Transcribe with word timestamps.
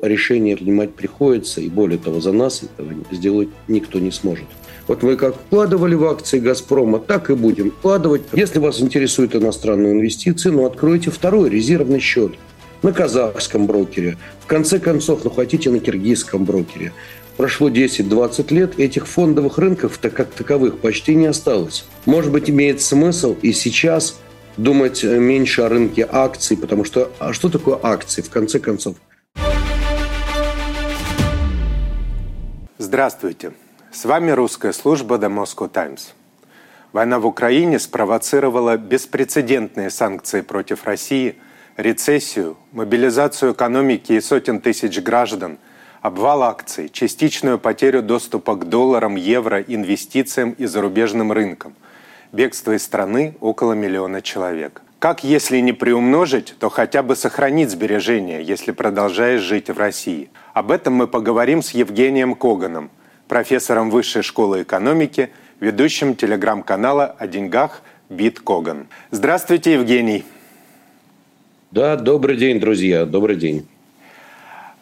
решение 0.00 0.56
принимать 0.56 0.94
приходится, 0.94 1.60
и 1.60 1.68
более 1.68 1.98
того, 1.98 2.20
за 2.20 2.32
нас 2.32 2.62
этого 2.62 2.92
сделать 3.10 3.48
никто 3.66 3.98
не 3.98 4.12
сможет. 4.12 4.46
Вот 4.86 5.02
мы 5.02 5.16
как 5.16 5.34
вкладывали 5.34 5.94
в 5.94 6.04
акции 6.04 6.38
«Газпрома», 6.38 6.98
так 6.98 7.30
и 7.30 7.34
будем 7.34 7.72
вкладывать. 7.72 8.22
Если 8.32 8.58
вас 8.58 8.80
интересуют 8.80 9.34
иностранные 9.34 9.92
инвестиции, 9.92 10.50
ну, 10.50 10.64
откройте 10.66 11.10
второй 11.10 11.50
резервный 11.50 11.98
счет 12.00 12.32
на 12.82 12.92
казахском 12.92 13.66
брокере. 13.66 14.16
В 14.40 14.46
конце 14.46 14.78
концов, 14.78 15.24
ну, 15.24 15.30
хотите 15.30 15.68
на 15.70 15.80
киргизском 15.80 16.44
брокере. 16.44 16.92
Прошло 17.36 17.68
10-20 17.68 18.54
лет, 18.54 18.78
этих 18.78 19.06
фондовых 19.06 19.58
рынков-то 19.58 20.10
как 20.10 20.30
таковых 20.30 20.78
почти 20.78 21.14
не 21.16 21.26
осталось. 21.26 21.84
Может 22.06 22.32
быть, 22.32 22.48
имеет 22.48 22.80
смысл 22.80 23.36
и 23.42 23.52
сейчас 23.52 24.16
думать 24.56 25.02
меньше 25.04 25.62
о 25.62 25.68
рынке 25.68 26.08
акций, 26.10 26.56
потому 26.56 26.84
что 26.84 27.10
а 27.18 27.32
что 27.32 27.48
такое 27.48 27.78
акции, 27.82 28.22
в 28.22 28.30
конце 28.30 28.58
концов? 28.58 28.96
Здравствуйте. 32.80 33.54
С 33.90 34.04
вами 34.04 34.30
русская 34.30 34.72
служба 34.72 35.16
The 35.16 35.28
Moscow 35.28 35.68
Times. 35.68 36.14
Война 36.92 37.18
в 37.18 37.26
Украине 37.26 37.80
спровоцировала 37.80 38.76
беспрецедентные 38.76 39.90
санкции 39.90 40.42
против 40.42 40.84
России, 40.84 41.34
рецессию, 41.76 42.56
мобилизацию 42.70 43.52
экономики 43.52 44.12
и 44.12 44.20
сотен 44.20 44.60
тысяч 44.60 45.00
граждан, 45.00 45.58
обвал 46.02 46.44
акций, 46.44 46.88
частичную 46.88 47.58
потерю 47.58 48.00
доступа 48.00 48.54
к 48.54 48.68
долларам, 48.68 49.16
евро, 49.16 49.60
инвестициям 49.60 50.52
и 50.52 50.66
зарубежным 50.66 51.32
рынкам, 51.32 51.74
бегство 52.30 52.76
из 52.76 52.84
страны 52.84 53.34
около 53.40 53.72
миллиона 53.72 54.22
человек. 54.22 54.82
Как, 54.98 55.22
если 55.22 55.58
не 55.60 55.72
приумножить, 55.72 56.56
то 56.58 56.68
хотя 56.68 57.04
бы 57.04 57.14
сохранить 57.14 57.70
сбережения, 57.70 58.42
если 58.42 58.72
продолжаешь 58.72 59.42
жить 59.42 59.70
в 59.70 59.78
России? 59.78 60.28
Об 60.54 60.72
этом 60.72 60.94
мы 60.94 61.06
поговорим 61.06 61.62
с 61.62 61.70
Евгением 61.70 62.34
Коганом, 62.34 62.90
профессором 63.28 63.90
Высшей 63.90 64.22
школы 64.22 64.62
экономики, 64.62 65.30
ведущим 65.60 66.16
телеграм-канала 66.16 67.14
о 67.16 67.28
деньгах 67.28 67.82
Бит 68.08 68.40
Коган. 68.40 68.88
Здравствуйте, 69.12 69.74
Евгений. 69.74 70.24
Да, 71.70 71.94
добрый 71.94 72.36
день, 72.36 72.58
друзья, 72.58 73.04
добрый 73.04 73.36
день. 73.36 73.68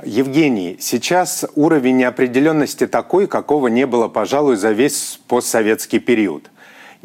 Евгений, 0.03 0.79
сейчас 0.81 1.45
уровень 1.57 1.99
неопределенности 1.99 2.87
такой, 2.87 3.27
какого 3.27 3.69
не 3.69 3.87
было, 3.87 4.09
пожалуй, 4.09 4.57
за 4.57 4.73
весь 4.73 5.21
постсоветский 5.29 5.99
период– 5.99 6.51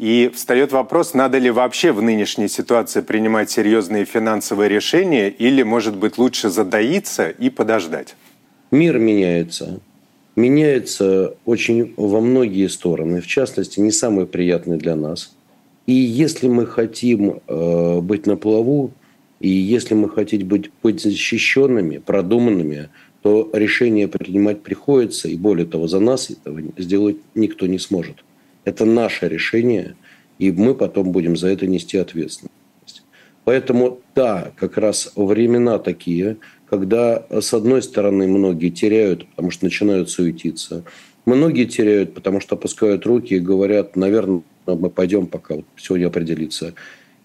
и 0.02 0.32
встает 0.34 0.72
вопрос, 0.72 1.14
надо 1.14 1.38
ли 1.38 1.48
вообще 1.48 1.92
в 1.92 2.02
нынешней 2.02 2.48
ситуации 2.48 3.02
принимать 3.02 3.50
серьезные 3.50 4.04
финансовые 4.04 4.68
решения 4.68 5.28
или, 5.28 5.62
может 5.62 5.96
быть, 5.96 6.18
лучше 6.18 6.50
задоиться 6.50 7.28
и 7.28 7.50
подождать? 7.50 8.16
Мир 8.72 8.98
меняется. 8.98 9.78
Меняется 10.34 11.36
очень 11.44 11.94
во 11.96 12.20
многие 12.20 12.66
стороны, 12.66 13.20
в 13.20 13.28
частности, 13.28 13.78
не 13.78 13.92
самые 13.92 14.26
приятные 14.26 14.76
для 14.76 14.96
нас. 14.96 15.36
И 15.86 15.92
если 15.92 16.48
мы 16.48 16.66
хотим 16.66 17.38
э, 17.46 18.00
быть 18.00 18.26
на 18.26 18.36
плаву, 18.36 18.90
и 19.38 19.50
если 19.50 19.94
мы 19.94 20.08
хотим 20.08 20.48
быть, 20.48 20.72
быть 20.82 21.00
защищенными, 21.00 21.98
продуманными, 21.98 22.88
то 23.22 23.48
решение 23.52 24.08
принимать 24.08 24.64
приходится, 24.64 25.28
и 25.28 25.36
более 25.36 25.66
того, 25.66 25.86
за 25.86 26.00
нас 26.00 26.28
этого 26.28 26.60
сделать 26.76 27.18
никто 27.36 27.68
не 27.68 27.78
сможет. 27.78 28.16
Это 28.64 28.84
наше 28.84 29.28
решение, 29.28 29.96
и 30.38 30.52
мы 30.52 30.74
потом 30.74 31.12
будем 31.12 31.36
за 31.36 31.48
это 31.48 31.66
нести 31.66 31.98
ответственность. 31.98 32.52
Поэтому 33.44 34.00
да, 34.14 34.52
как 34.56 34.78
раз 34.78 35.12
времена 35.16 35.78
такие, 35.78 36.36
когда 36.70 37.26
с 37.30 37.52
одной 37.52 37.82
стороны 37.82 38.28
многие 38.28 38.70
теряют, 38.70 39.26
потому 39.30 39.50
что 39.50 39.64
начинают 39.64 40.10
суетиться, 40.10 40.84
многие 41.26 41.64
теряют, 41.64 42.14
потому 42.14 42.40
что 42.40 42.54
опускают 42.54 43.04
руки 43.04 43.34
и 43.34 43.40
говорят, 43.40 43.96
наверное, 43.96 44.42
мы 44.66 44.90
пойдем, 44.90 45.26
пока 45.26 45.56
вот 45.56 45.64
все 45.74 45.96
не 45.96 46.04
определится. 46.04 46.74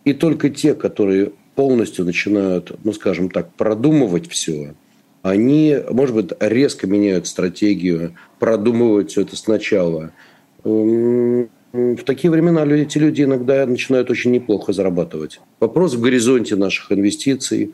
И 0.06 0.14
только 0.14 0.50
те, 0.50 0.74
которые 0.74 1.34
полностью 1.56 2.04
начинают, 2.04 2.78
ну, 2.84 2.94
скажем 2.94 3.30
так, 3.30 3.54
продумывать 3.54 4.28
все, 4.28 4.74
они, 5.22 5.78
может 5.92 6.16
быть, 6.16 6.32
резко 6.40 6.88
меняют 6.88 7.28
стратегию, 7.28 8.16
продумывают 8.40 9.12
все 9.12 9.22
это 9.22 9.36
сначала– 9.36 10.12
в 10.64 12.04
такие 12.06 12.32
времена 12.32 12.66
эти 12.66 12.98
люди 12.98 13.24
иногда 13.24 13.66
начинают 13.66 14.10
очень 14.10 14.32
неплохо 14.32 14.74
зарабатывать. 14.74 15.40
Вопрос 15.60 15.94
в 15.94 16.02
горизонте 16.02 16.56
наших 16.56 16.92
инвестиций. 16.92 17.74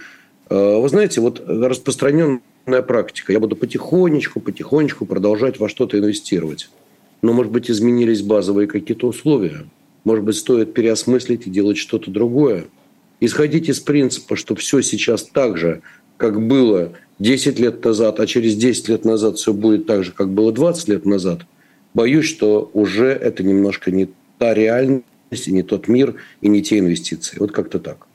Э, 0.50 0.78
вы 0.78 0.90
знаете, 0.90 1.22
вот 1.22 1.44
распространенная 1.48 2.82
практика. 2.86 3.32
Я 3.32 3.40
буду 3.40 3.56
потихонечку, 3.56 4.40
потихонечку 4.40 5.06
продолжать 5.06 5.60
во 5.60 5.70
что-то 5.70 5.98
инвестировать. 6.00 6.70
Но, 7.22 7.34
может 7.34 7.52
быть, 7.52 7.72
изменились 7.72 8.22
базовые 8.22 8.68
какие-то 8.68 9.08
условия. 9.08 9.66
Может 10.04 10.26
быть, 10.26 10.36
стоит 10.36 10.74
переосмыслить 10.74 11.48
и 11.48 11.50
делать 11.50 11.78
что-то 11.78 12.12
другое. 12.12 12.66
Исходить 13.22 13.70
из 13.70 13.80
принципа, 13.80 14.36
что 14.36 14.56
все 14.56 14.82
сейчас 14.82 15.24
так 15.24 15.58
же, 15.58 15.82
как 16.18 16.46
было 16.46 16.92
10 17.20 17.58
лет 17.60 17.86
назад, 17.86 18.20
а 18.20 18.28
через 18.28 18.56
10 18.56 18.90
лет 18.90 19.06
назад 19.06 19.38
все 19.38 19.54
будет 19.54 19.86
так 19.86 20.04
же, 20.04 20.12
как 20.12 20.30
было 20.30 20.52
20 20.52 20.90
лет 20.90 21.06
назад– 21.06 21.46
боюсь, 21.94 22.26
что 22.26 22.70
уже 22.74 23.08
это 23.08 23.44
немножко 23.44 23.92
не 23.92 24.10
та 24.38 24.54
реальность, 24.54 25.04
и 25.46 25.52
не 25.52 25.64
тот 25.64 25.88
мир, 25.88 26.16
и 26.42 26.48
не 26.48 26.62
те 26.62 26.80
инвестиции. 26.80 27.38
Вот 27.40 27.52
как-то 27.52 27.80
так. 27.80 28.08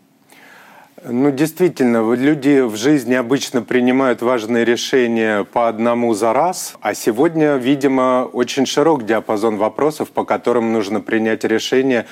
Ну, 1.05 1.31
действительно, 1.31 2.12
люди 2.15 2.61
в 2.61 2.77
жизни 2.77 3.15
обычно 3.15 3.62
принимают 3.62 4.21
важные 4.21 4.65
решения 4.65 5.44
по 5.44 5.69
одному 5.69 6.12
за 6.15 6.33
раз, 6.33 6.75
а 6.81 6.93
сегодня, 6.94 7.56
видимо, 7.56 8.28
очень 8.33 8.66
широк 8.66 9.06
диапазон 9.06 9.56
вопросов, 9.59 10.10
по 10.10 10.25
которым 10.25 10.72
нужно 10.72 11.00
принять 11.00 11.45
решение 11.45 12.06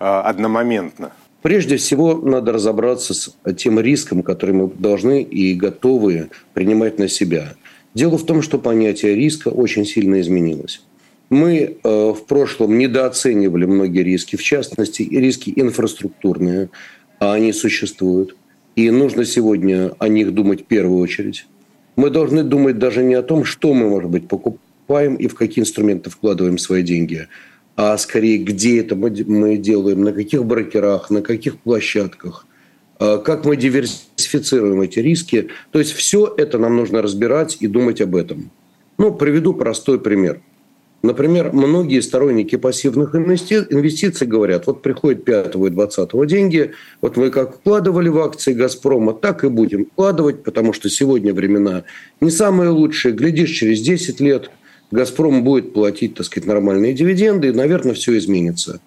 э, 0.00 0.04
одномоментно. 0.04 1.12
Прежде 1.40 1.76
всего, 1.76 2.14
надо 2.14 2.52
разобраться 2.52 3.14
с 3.14 3.32
тем 3.56 3.78
риском, 3.78 4.22
который 4.22 4.54
мы 4.54 4.68
должны 4.68 5.22
и 5.22 5.54
готовы 5.54 6.30
принимать 6.52 6.98
на 6.98 7.08
себя. 7.08 7.54
Дело 7.94 8.16
в 8.18 8.24
том, 8.24 8.42
что 8.42 8.58
понятие 8.58 9.14
риска 9.14 9.48
очень 9.48 9.84
сильно 9.84 10.20
изменилось. 10.20 10.82
Мы 11.32 11.78
э, 11.82 11.88
в 11.88 12.26
прошлом 12.26 12.76
недооценивали 12.76 13.64
многие 13.64 14.02
риски, 14.02 14.36
в 14.36 14.42
частности, 14.42 15.02
риски 15.02 15.50
инфраструктурные, 15.56 16.68
а 17.20 17.32
они 17.32 17.54
существуют. 17.54 18.36
И 18.76 18.90
нужно 18.90 19.24
сегодня 19.24 19.92
о 19.98 20.08
них 20.08 20.34
думать 20.34 20.60
в 20.60 20.64
первую 20.66 20.98
очередь. 20.98 21.46
Мы 21.96 22.10
должны 22.10 22.42
думать 22.42 22.78
даже 22.78 23.02
не 23.02 23.14
о 23.14 23.22
том, 23.22 23.44
что 23.44 23.72
мы, 23.72 23.88
может 23.88 24.10
быть, 24.10 24.28
покупаем 24.28 25.14
и 25.14 25.26
в 25.26 25.34
какие 25.34 25.62
инструменты 25.62 26.10
вкладываем 26.10 26.58
свои 26.58 26.82
деньги, 26.82 27.28
а 27.76 27.96
скорее, 27.96 28.36
где 28.36 28.80
это 28.80 28.94
мы 28.94 29.56
делаем, 29.56 30.02
на 30.02 30.12
каких 30.12 30.44
брокерах, 30.44 31.08
на 31.08 31.22
каких 31.22 31.60
площадках, 31.60 32.46
а 32.98 33.16
как 33.16 33.46
мы 33.46 33.56
диверсифицируем 33.56 34.82
эти 34.82 34.98
риски. 34.98 35.48
То 35.70 35.78
есть 35.78 35.92
все 35.92 36.30
это 36.36 36.58
нам 36.58 36.76
нужно 36.76 37.00
разбирать 37.00 37.56
и 37.60 37.68
думать 37.68 38.02
об 38.02 38.16
этом. 38.16 38.50
Ну, 38.98 39.14
приведу 39.14 39.54
простой 39.54 39.98
пример– 39.98 40.42
Например, 41.02 41.52
многие 41.52 42.00
сторонники 42.00 42.54
пассивных 42.54 43.16
инвестиций 43.16 44.26
говорят, 44.26 44.68
вот 44.68 44.82
приходит 44.82 45.24
5 45.24 45.56
и 45.56 45.70
20 45.70 46.26
деньги, 46.28 46.72
вот 47.00 47.16
мы 47.16 47.30
как 47.30 47.56
вкладывали 47.56 48.08
в 48.08 48.18
акции 48.18 48.52
«Газпрома», 48.52 49.12
так 49.12 49.42
и 49.42 49.48
будем 49.48 49.86
вкладывать, 49.86 50.44
потому 50.44 50.72
что 50.72 50.88
сегодня 50.88 51.34
времена 51.34 51.82
не 52.20 52.30
самые 52.30 52.70
лучшие. 52.70 53.14
Глядишь, 53.14 53.50
через 53.50 53.80
10 53.80 54.20
лет 54.20 54.50
«Газпром» 54.92 55.42
будет 55.42 55.72
платить, 55.72 56.14
так 56.14 56.24
сказать, 56.24 56.46
нормальные 56.46 56.92
дивиденды, 56.92 57.48
и, 57.48 57.52
наверное, 57.52 57.94
все 57.94 58.16
изменится. 58.16 58.80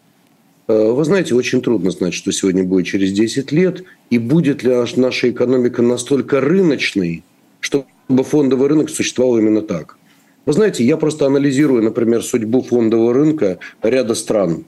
Э, 0.69 0.91
вы 0.91 1.03
знаете, 1.03 1.35
очень 1.35 1.61
трудно 1.61 1.91
знать, 1.91 2.13
что 2.13 2.31
сегодня 2.31 2.63
будет 2.63 2.85
через 2.85 3.11
10 3.11 3.51
лет, 3.51 3.83
и 4.09 4.19
будет 4.19 4.63
ли 4.63 4.73
наша 4.95 5.29
экономика 5.29 5.81
настолько 5.81 6.39
рыночной, 6.39 7.25
чтобы 7.59 8.23
фондовый 8.23 8.69
рынок 8.69 8.89
существовал 8.89 9.37
именно 9.37 9.61
так– 9.61 9.97
вы 10.45 10.53
знаете, 10.53 10.83
я 10.83 10.97
просто 10.97 11.25
анализирую, 11.25 11.83
например, 11.83 12.23
судьбу 12.23 12.61
фондового 12.61 13.13
рынка 13.13 13.57
ряда 13.81 14.13
стран, 14.13 14.65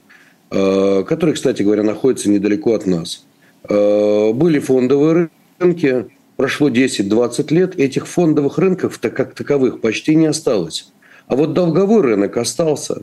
э, 0.50 1.04
которые, 1.06 1.34
кстати 1.34 1.62
говоря, 1.62 1.82
находятся 1.82 2.30
недалеко 2.30 2.74
от 2.74 2.86
нас. 2.86 3.24
Э, 3.68 4.32
были 4.32 4.58
фондовые 4.58 5.30
рынки, 5.58 6.06
прошло 6.36 6.68
10-20 6.68 7.52
лет, 7.54 7.78
этих 7.78 8.06
фондовых 8.06 8.58
рынков 8.58 8.98
-то 9.00 9.10
как 9.10 9.34
таковых 9.34 9.80
почти 9.80 10.16
не 10.16 10.26
осталось. 10.26 10.92
А 11.28 11.36
вот 11.36 11.52
долговой 11.52 12.02
рынок 12.02 12.36
остался. 12.36 13.02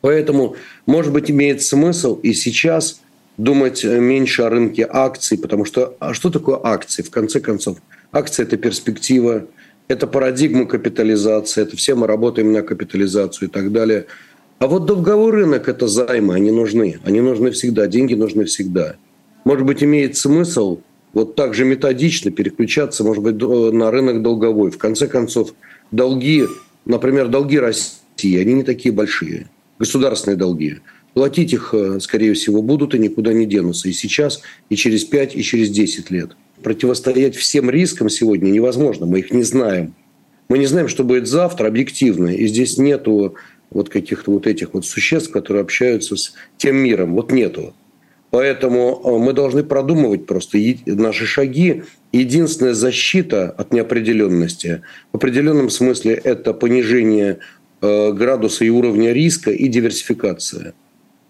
Поэтому, 0.00 0.56
может 0.86 1.12
быть, 1.12 1.30
имеет 1.30 1.62
смысл 1.62 2.18
и 2.22 2.34
сейчас 2.34 3.00
думать 3.36 3.84
меньше 3.84 4.42
о 4.42 4.50
рынке 4.50 4.86
акций, 4.88 5.38
потому 5.38 5.64
что 5.64 5.96
а 6.00 6.12
что 6.12 6.30
такое 6.30 6.60
акции? 6.62 7.02
В 7.02 7.10
конце 7.10 7.40
концов, 7.40 7.78
акции– 8.12 8.42
это 8.44 8.56
перспектива, 8.56 9.46
это 9.88 10.06
парадигма 10.06 10.66
капитализации, 10.66 11.62
это 11.62 11.76
все 11.76 11.94
мы 11.94 12.06
работаем 12.06 12.52
на 12.52 12.62
капитализацию 12.62 13.48
и 13.48 13.50
так 13.50 13.72
далее. 13.72 14.06
А 14.58 14.66
вот 14.68 14.86
долговой 14.86 15.32
рынок– 15.32 15.68
это 15.68 15.88
займы, 15.88 16.34
они 16.34 16.50
нужны. 16.50 16.98
Они 17.04 17.20
нужны 17.20 17.50
всегда, 17.50 17.86
деньги 17.88 18.14
нужны 18.14 18.44
всегда. 18.44 18.96
Может 19.44 19.66
быть, 19.66 19.82
имеет 19.82 20.16
смысл 20.16 20.78
вот 21.12 21.34
так 21.34 21.54
же 21.54 21.64
методично 21.64 22.30
переключаться, 22.30 23.04
может 23.04 23.22
быть, 23.22 23.40
на 23.40 23.90
рынок 23.90 24.22
долговой. 24.22 24.70
В 24.70 24.78
конце 24.78 25.08
концов, 25.08 25.52
долги, 25.90 26.44
например, 26.84 27.28
долги 27.28 27.58
России, 27.58 28.38
они 28.38 28.54
не 28.54 28.62
такие 28.62 28.94
большие. 28.94 29.48
Государственные 29.78 30.36
долги. 30.36 30.78
Платить 31.12 31.52
их, 31.52 31.74
э, 31.74 32.00
скорее 32.00 32.32
всего, 32.32 32.62
будут 32.62 32.94
и 32.94 32.98
никуда 32.98 33.34
не 33.34 33.44
денутся. 33.44 33.88
И 33.88 33.92
сейчас, 33.92 34.40
и 34.70 34.76
через 34.76 35.04
5, 35.04 35.36
и 35.36 35.42
через 35.42 35.68
10 35.70 36.10
лет. 36.10 36.30
Противостоять 36.62 37.36
всем 37.36 37.70
рискам 37.70 38.08
сегодня 38.08 38.50
невозможно. 38.50 39.06
Мы 39.06 39.20
их 39.20 39.32
не 39.32 39.42
знаем. 39.42 39.94
Мы 40.48 40.58
не 40.58 40.66
знаем, 40.66 40.88
что 40.88 41.04
будет 41.04 41.26
завтра 41.26 41.68
объективно. 41.68 42.28
И 42.28 42.46
здесь 42.46 42.78
нету 42.78 43.36
вот 43.70 43.88
каких-то 43.88 44.30
вот 44.30 44.46
этих 44.46 44.74
вот 44.74 44.84
существ, 44.84 45.30
которые 45.30 45.62
общаются 45.62 46.16
с 46.16 46.34
тем 46.56 46.76
миром. 46.76 47.14
Вот 47.14 47.32
нету. 47.32 47.74
Поэтому 48.30 49.00
э, 49.04 49.18
мы 49.18 49.34
должны 49.34 49.62
продумывать 49.62 50.26
просто 50.26 50.58
наши 50.86 51.26
шаги. 51.26 51.84
Единственная 52.12 52.74
защита 52.74 53.50
от 53.50 53.72
неопределенности 53.72 54.82
в 55.12 55.16
определенном 55.16 55.68
смысле 55.68 56.14
это 56.14 56.54
понижение 56.54 57.38
э, 57.80 58.12
градуса 58.12 58.64
и 58.64 58.70
уровня 58.70 59.12
риска 59.12 59.50
и 59.50 59.68
диверсификация. 59.68 60.74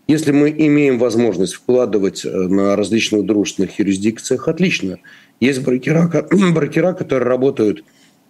Если 0.06 0.32
мы 0.32 0.50
имеем 0.50 0.98
возможность 0.98 1.54
вкладывать 1.54 2.24
э, 2.24 2.28
на 2.28 2.76
различных 2.76 3.24
дружественных 3.24 3.78
юрисдикциях, 3.78 4.46
отлично. 4.46 4.98
Есть 5.42 5.62
брокера, 5.62 6.10
брокера, 6.54 6.92
которые 6.92 7.28
работают 7.28 7.84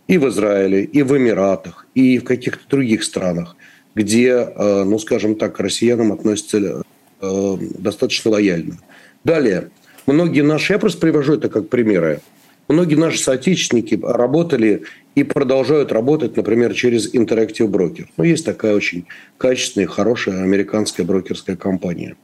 и 0.08 0.18
в 0.18 0.28
Израиле, 0.28 0.84
и 0.84 1.02
в 1.02 1.16
Эмиратах, 1.16 1.86
и 1.94 2.18
в 2.18 2.24
каких-то 2.24 2.68
других 2.68 3.04
странах, 3.04 3.56
где, 3.94 4.48
ну, 4.58 4.98
скажем 4.98 5.36
так, 5.36 5.56
к 5.56 5.60
россиянам 5.60 6.12
относятся 6.12 6.82
Э, 7.22 7.56
достаточно 7.78 8.32
лояльно. 8.32 8.78
Далее, 9.22 9.70
многие 10.08 10.40
наши, 10.40 10.72
я 10.72 10.80
просто 10.80 11.00
привожу 11.00 11.34
это 11.34 11.48
как 11.48 11.68
примеры, 11.68 12.20
многие 12.66 12.96
наши 12.96 13.20
соотечественники 13.20 13.96
работали 14.02 14.82
и 15.14 15.22
продолжают 15.22 15.92
работать, 15.92 16.36
например, 16.36 16.74
через 16.74 17.14
Interactive 17.14 17.68
Broker. 17.68 18.06
Ну, 18.16 18.24
есть 18.24 18.44
такая 18.44 18.74
очень 18.74 19.06
качественная, 19.38 19.86
хорошая 19.86 20.42
американская 20.42 21.06
брокерская 21.06 21.54
компания. 21.54 22.16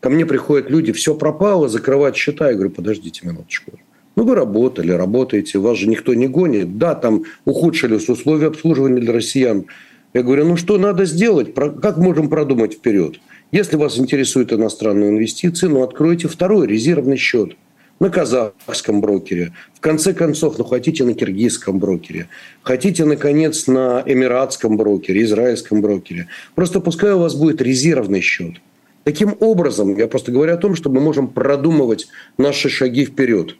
Ко 0.00 0.10
мне 0.10 0.26
приходят 0.26 0.68
люди, 0.68 0.92
все 0.92 1.14
пропало, 1.14 1.70
закрывать 1.70 2.14
счета. 2.14 2.48
Я 2.48 2.54
говорю, 2.54 2.70
подождите 2.70 3.26
минуточку. 3.26 3.72
Ну, 4.14 4.24
вы 4.24 4.34
работали, 4.34 4.92
работаете, 4.92 5.58
вас 5.58 5.78
же 5.78 5.88
никто 5.88 6.14
не 6.14 6.28
гонит. 6.28 6.78
Да, 6.78 6.94
там 6.94 7.24
ухудшились 7.44 8.08
условия 8.08 8.48
обслуживания 8.48 9.00
для 9.00 9.12
россиян. 9.12 9.66
Я 10.12 10.22
говорю, 10.22 10.44
ну 10.44 10.56
что 10.56 10.76
надо 10.76 11.06
сделать? 11.06 11.54
Как 11.54 11.96
можем 11.96 12.28
продумать 12.28 12.74
вперед? 12.74 13.20
Если 13.50 13.76
вас 13.76 13.98
интересуют 13.98 14.52
иностранные 14.52 15.10
инвестиции, 15.10 15.66
ну, 15.66 15.82
откройте 15.82 16.28
второй 16.28 16.66
резервный 16.66 17.16
счет 17.16 17.56
на 18.00 18.10
казахском 18.10 19.00
брокере. 19.00 19.52
В 19.74 19.80
конце 19.80 20.12
концов, 20.12 20.58
ну, 20.58 20.64
хотите 20.64 21.04
на 21.04 21.14
киргизском 21.14 21.78
брокере. 21.78 22.28
Хотите, 22.62 23.04
наконец, 23.04 23.66
на 23.66 24.02
эмиратском 24.04 24.76
брокере, 24.76 25.22
израильском 25.22 25.80
брокере. 25.80 26.28
Просто 26.54 26.80
пускай 26.80 27.12
у 27.12 27.18
вас 27.18 27.34
будет 27.34 27.62
резервный 27.62 28.20
счет. 28.20 28.56
Таким 29.04 29.36
образом, 29.40 29.96
я 29.96 30.08
просто 30.08 30.32
говорю 30.32 30.54
о 30.54 30.58
том, 30.58 30.74
что 30.74 30.90
мы 30.90 31.00
можем 31.00 31.28
продумывать 31.28 32.08
наши 32.38 32.68
шаги 32.68 33.04
вперед. 33.04 33.56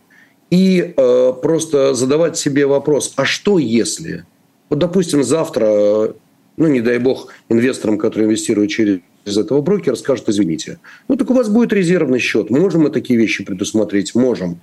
И 0.52 0.92
э, 0.94 1.32
просто 1.40 1.94
задавать 1.94 2.36
себе 2.36 2.66
вопрос, 2.66 3.14
а 3.16 3.24
что 3.24 3.58
если? 3.58 4.26
Вот, 4.68 4.80
допустим, 4.80 5.24
завтра, 5.24 6.14
ну, 6.58 6.66
не 6.66 6.82
дай 6.82 6.98
бог, 6.98 7.32
инвесторам, 7.48 7.96
которые 7.96 8.26
инвестируют 8.26 8.70
через 8.70 8.98
из 9.24 9.38
этого 9.38 9.62
брокера 9.62 9.94
скажет, 9.94 10.28
извините, 10.28 10.78
ну 11.08 11.16
так 11.16 11.30
у 11.30 11.34
вас 11.34 11.48
будет 11.48 11.72
резервный 11.72 12.18
счет. 12.18 12.50
Можем 12.50 12.82
мы 12.82 12.90
такие 12.90 13.18
вещи 13.18 13.44
предусмотреть? 13.44 14.14
Можем. 14.14 14.60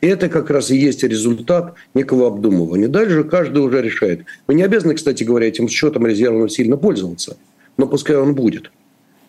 И 0.00 0.08
это 0.08 0.28
как 0.28 0.50
раз 0.50 0.72
и 0.72 0.76
есть 0.76 1.04
результат 1.04 1.74
некого 1.94 2.26
обдумывания. 2.26 2.88
Дальше 2.88 3.22
каждый 3.22 3.58
уже 3.58 3.80
решает. 3.80 4.24
Вы 4.48 4.54
не 4.54 4.64
обязаны, 4.64 4.94
кстати 4.94 5.22
говоря, 5.22 5.46
этим 5.46 5.68
счетом 5.68 6.04
резервным 6.04 6.48
сильно 6.48 6.76
пользоваться, 6.76 7.36
но 7.76 7.86
пускай 7.86 8.16
он 8.16 8.34
будет. 8.34 8.72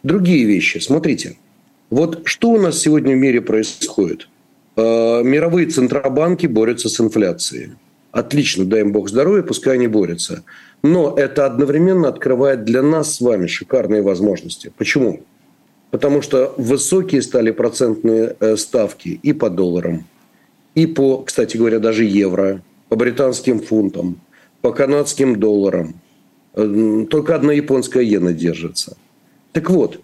Другие 0.01 0.45
вещи. 0.45 0.79
Смотрите, 0.79 1.37
вот 1.91 2.21
что 2.23 2.49
у 2.49 2.59
нас 2.59 2.79
сегодня 2.79 3.15
в 3.15 3.19
мире 3.19 3.41
происходит? 3.41 4.27
Э, 4.79 5.23
мировые 5.23 5.67
центробанки 5.67 6.47
борются 6.47 6.87
с 6.87 7.01
инфляцией. 7.01 7.71
Отлично, 8.11 8.63
дай 8.63 8.81
им 8.81 8.93
бог 8.93 9.09
здоровья, 9.09 9.43
пускай 9.43 9.73
они 9.73 9.87
борются. 9.87 10.43
Но 10.83 11.15
это 11.17 11.45
одновременно 11.45 12.07
открывает 12.07 12.63
для 12.63 12.81
нас 12.81 13.15
с 13.15 13.21
вами 13.21 13.47
шикарные 13.47 14.01
возможности. 14.01 14.71
Почему? 14.77 15.21
Потому 15.91 16.21
что 16.21 16.53
высокие 16.57 17.21
стали 17.21 17.51
процентные 17.51 18.37
э, 18.39 18.55
ставки 18.55 19.19
и 19.21 19.33
по 19.33 19.49
долларам, 19.49 20.05
и 20.75 20.85
по, 20.85 21.23
кстати 21.23 21.57
говоря, 21.57 21.79
даже 21.79 22.05
евро, 22.05 22.61
по 22.87 22.95
британским 22.95 23.59
фунтам, 23.59 24.21
по 24.61 24.71
канадским 24.71 25.35
долларам. 25.35 25.95
Э, 26.53 27.05
только 27.09 27.35
одна 27.35 27.51
японская 27.51 28.03
иена 28.03 28.31
держится. 28.31 28.95
Так 29.51 29.69
вот, 29.69 29.99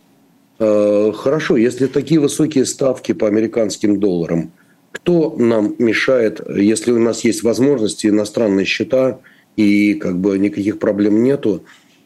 хорошо, 0.58 1.58
если 1.58 1.88
такие 1.88 2.20
высокие 2.20 2.66
ставки 2.66 3.12
по 3.12 3.28
американским 3.28 4.00
долларам, 4.00 4.52
кто 4.96 5.36
нам 5.38 5.76
мешает, 5.78 6.42
если 6.50 6.92
у 6.92 7.00
нас 7.00 7.24
есть 7.24 7.44
возможности, 7.44 8.08
иностранные 8.08 8.66
счета– 8.66 9.20
и 9.56 9.94
как 9.96 10.18
бы 10.18 10.38
никаких 10.38 10.80
проблем 10.80 11.24
нету. 11.24 11.64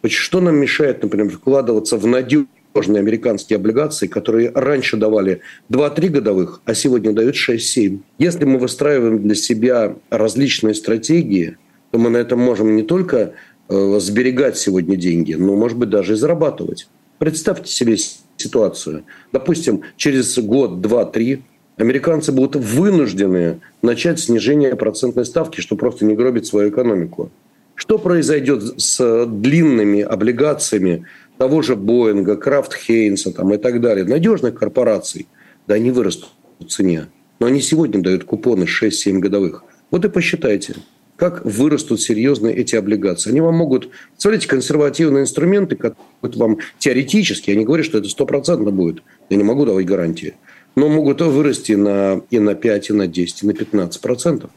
Что 0.07 0.39
нам 0.39 0.57
мешает, 0.57 1.03
например, 1.03 1.29
вкладываться 1.29 1.97
в 1.97 2.05
надежные 2.07 2.47
американские 2.75 3.57
облигации, 3.57 4.07
которые 4.07 4.51
раньше 4.53 4.97
давали 4.97 5.41
2-3 5.69 6.09
годовых, 6.09 6.61
а 6.65 6.73
сегодня 6.73 7.11
дают 7.11 7.35
6-7? 7.35 7.99
Если 8.17 8.45
мы 8.45 8.59
выстраиваем 8.59 9.21
для 9.21 9.35
себя 9.35 9.95
различные 10.09 10.73
стратегии, 10.73 11.57
то 11.91 11.99
мы 11.99 12.09
на 12.09 12.17
этом 12.17 12.39
можем 12.39 12.75
не 12.75 12.83
только 12.83 13.33
э, 13.67 13.99
сберегать 13.99 14.57
сегодня 14.57 14.95
деньги, 14.95 15.33
но, 15.33 15.55
может 15.55 15.77
быть, 15.77 15.89
даже 15.89 16.13
и 16.13 16.15
зарабатывать. 16.15 16.87
Представьте 17.17 17.69
себе 17.69 17.97
ситуацию. 18.37 19.03
Допустим, 19.33 19.81
через 19.97 20.37
год, 20.37 20.79
два, 20.79 21.03
три 21.03 21.41
американцы 21.79 22.31
будут 22.31 22.55
вынуждены 22.57 23.61
начать 23.81 24.19
снижение 24.19 24.75
процентной 24.75 25.25
ставки, 25.25 25.61
чтобы 25.61 25.79
просто 25.79 26.05
не 26.05 26.15
гробить 26.15 26.45
свою 26.45 26.69
экономику. 26.69 27.31
Что 27.73 27.97
произойдет 27.97 28.81
с 28.81 29.25
длинными 29.25 30.01
облигациями 30.01 31.05
того 31.37 31.61
же 31.61 31.77
Боинга, 31.77 32.35
Крафт 32.35 32.73
Хейнса 32.73 33.31
там, 33.31 33.53
и 33.53 33.57
так 33.57 33.79
далее, 33.79 34.05
надежных 34.05 34.55
корпораций? 34.55 35.27
Да 35.67 35.75
они 35.75 35.91
вырастут 35.91 36.29
в 36.59 36.65
цене. 36.65 37.07
Но 37.39 37.47
они 37.47 37.61
сегодня 37.61 38.01
дают 38.03 38.25
купоны 38.25 38.65
6-7 38.65 39.19
годовых. 39.19 39.63
Вот 39.91 40.03
и 40.03 40.09
посчитайте, 40.09 40.75
как 41.15 41.45
вырастут 41.45 42.01
серьезно 42.01 42.47
эти 42.47 42.75
облигации. 42.75 43.29
Они 43.29 43.39
вам 43.39 43.55
могут... 43.55 43.89
Смотрите, 44.17 44.49
консервативные 44.49 45.23
инструменты, 45.23 45.77
которые 45.77 45.97
вам 46.21 46.57
теоретически, 46.79 47.51
я 47.51 47.55
не 47.55 47.63
говорю, 47.63 47.85
что 47.85 47.97
это 47.97 48.09
стопроцентно 48.09 48.71
будет, 48.71 49.01
я 49.29 49.37
не 49.37 49.43
могу 49.43 49.65
давать 49.65 49.85
гарантии– 49.85 50.35
но 50.79 50.87
могут 50.87 51.19
вырасти 51.21 51.73
на, 51.73 52.21
и 52.29 52.39
на 52.39 52.55
5, 52.55 52.89
и 52.89 52.93
на 52.93 53.07
10, 53.07 53.43
и 53.43 53.47
на 53.47 53.53
15 53.53 54.01
процентов. 54.01 54.49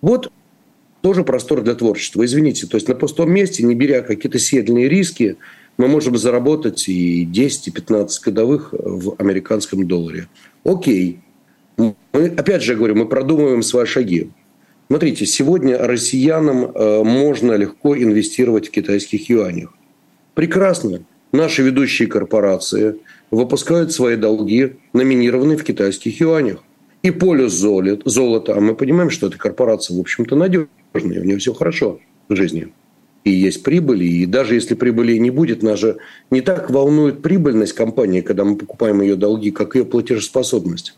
Вот 0.00 0.32
тоже 1.02 1.22
простор 1.22 1.60
для 1.60 1.74
творчества. 1.74 2.24
Извините, 2.24 2.66
то 2.66 2.78
есть 2.78 2.88
на 2.88 2.94
пустом 2.94 3.30
месте, 3.30 3.62
не 3.62 3.74
беря 3.74 4.00
какие-то 4.00 4.38
седельные 4.38 4.88
риски, 4.88 5.36
мы 5.76 5.88
можем 5.88 6.16
заработать 6.16 6.88
и 6.88 7.26
10, 7.26 7.68
и 7.68 7.70
15 7.70 8.24
годовых 8.24 8.72
в 8.72 9.16
американском 9.18 9.86
долларе. 9.86 10.28
Окей. 10.64 11.20
Мы, 11.76 11.94
опять 12.14 12.62
же 12.62 12.74
говорю, 12.74 12.94
мы 12.94 13.06
продумываем 13.06 13.62
свои 13.62 13.84
шаги. 13.84 14.30
Смотрите, 14.88 15.26
сегодня 15.26 15.76
россиянам 15.76 16.64
э, 16.64 17.02
можно 17.04 17.52
легко 17.52 17.94
инвестировать 17.94 18.68
в 18.68 18.70
китайских 18.70 19.28
юанях. 19.28 19.74
Прекрасно. 20.34 21.02
Наши 21.32 21.62
ведущие 21.62 22.08
корпорации– 22.08 22.96
выпускают 23.30 23.92
свои 23.92 24.16
долги, 24.16 24.76
номинированные 24.92 25.56
в 25.56 25.64
китайских 25.64 26.20
юанях. 26.20 26.62
И 27.02 27.10
полюс 27.10 27.52
золота, 27.52 28.56
а 28.56 28.60
мы 28.60 28.74
понимаем, 28.74 29.10
что 29.10 29.28
эта 29.28 29.38
корпорация, 29.38 29.96
в 29.96 30.00
общем-то, 30.00 30.34
надежная, 30.34 30.68
у 30.94 31.24
нее 31.24 31.38
все 31.38 31.54
хорошо 31.54 32.00
в 32.28 32.34
жизни. 32.34 32.72
И 33.24 33.30
есть 33.30 33.62
прибыли, 33.62 34.04
и 34.04 34.26
даже 34.26 34.54
если 34.54 34.74
прибыли 34.74 35.16
не 35.18 35.30
будет, 35.30 35.62
нас 35.62 35.78
же 35.80 35.98
не 36.30 36.40
так 36.40 36.70
волнует 36.70 37.22
прибыльность 37.22 37.72
компании, 37.72 38.20
когда 38.20 38.44
мы 38.44 38.56
покупаем 38.56 39.00
ее 39.02 39.16
долги, 39.16 39.50
как 39.50 39.74
ее 39.74 39.84
платежеспособность. 39.84 40.96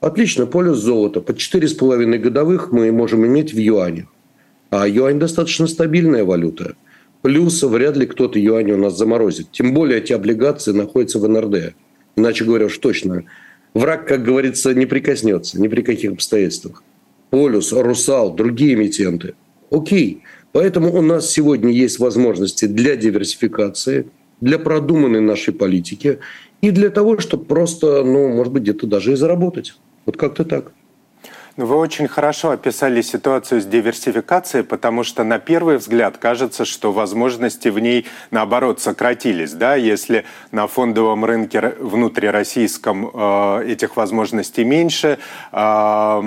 Отлично, 0.00 0.46
полюс 0.46 0.78
золота. 0.78 1.20
Под 1.20 1.36
4,5 1.36 2.18
годовых 2.18 2.72
мы 2.72 2.90
можем 2.90 3.24
иметь 3.26 3.54
в 3.54 3.58
юанях. 3.58 4.06
А 4.70 4.88
юань 4.88 5.20
достаточно 5.20 5.68
стабильная 5.68 6.24
валюта. 6.24 6.74
Плюс 7.22 7.62
вряд 7.62 7.96
ли 7.96 8.06
кто-то 8.06 8.38
юань 8.38 8.72
у 8.72 8.76
нас 8.76 8.98
заморозит. 8.98 9.50
Тем 9.52 9.72
более 9.74 10.00
эти 10.00 10.12
облигации 10.12 10.72
находятся 10.72 11.20
в 11.20 11.28
НРД. 11.28 11.74
Иначе 12.16 12.44
говоря, 12.44 12.66
уж 12.66 12.76
точно. 12.78 13.24
Враг, 13.74 14.06
как 14.06 14.24
говорится, 14.24 14.74
не 14.74 14.86
прикоснется 14.86 15.60
ни 15.60 15.68
при 15.68 15.82
каких 15.82 16.12
обстоятельствах. 16.12 16.82
Полюс, 17.30 17.72
Русал, 17.72 18.34
другие 18.34 18.74
эмитенты. 18.74 19.34
Окей. 19.70 20.22
Поэтому 20.50 20.94
у 20.94 21.00
нас 21.00 21.30
сегодня 21.30 21.70
есть 21.70 21.98
возможности 21.98 22.66
для 22.66 22.96
диверсификации, 22.96 24.06
для 24.40 24.58
продуманной 24.58 25.20
нашей 25.20 25.54
политики 25.54 26.18
и 26.60 26.70
для 26.70 26.90
того, 26.90 27.18
чтобы 27.18 27.44
просто, 27.44 28.02
ну, 28.04 28.28
может 28.28 28.52
быть, 28.52 28.64
где-то 28.64 28.86
даже 28.86 29.12
и 29.12 29.16
заработать. 29.16 29.74
Вот 30.04 30.16
как-то 30.16 30.44
так. 30.44 30.72
Ну, 31.58 31.66
вы 31.66 31.76
очень 31.76 32.08
хорошо 32.08 32.50
описали 32.50 33.02
ситуацию 33.02 33.60
с 33.60 33.66
диверсификацией, 33.66 34.64
потому 34.64 35.04
что 35.04 35.22
на 35.22 35.38
первый 35.38 35.76
взгляд 35.76 36.16
кажется, 36.16 36.64
что 36.64 36.92
возможности 36.92 37.68
в 37.68 37.78
ней, 37.78 38.06
наоборот, 38.30 38.80
сократились. 38.80 39.52
Да? 39.52 39.74
Если 39.74 40.24
на 40.50 40.66
фондовом 40.66 41.26
рынке 41.26 41.74
внутрироссийском 41.78 43.10
э, 43.12 43.64
этих 43.66 43.96
возможностей 43.96 44.64
меньше, 44.64 45.18
э, 45.52 46.20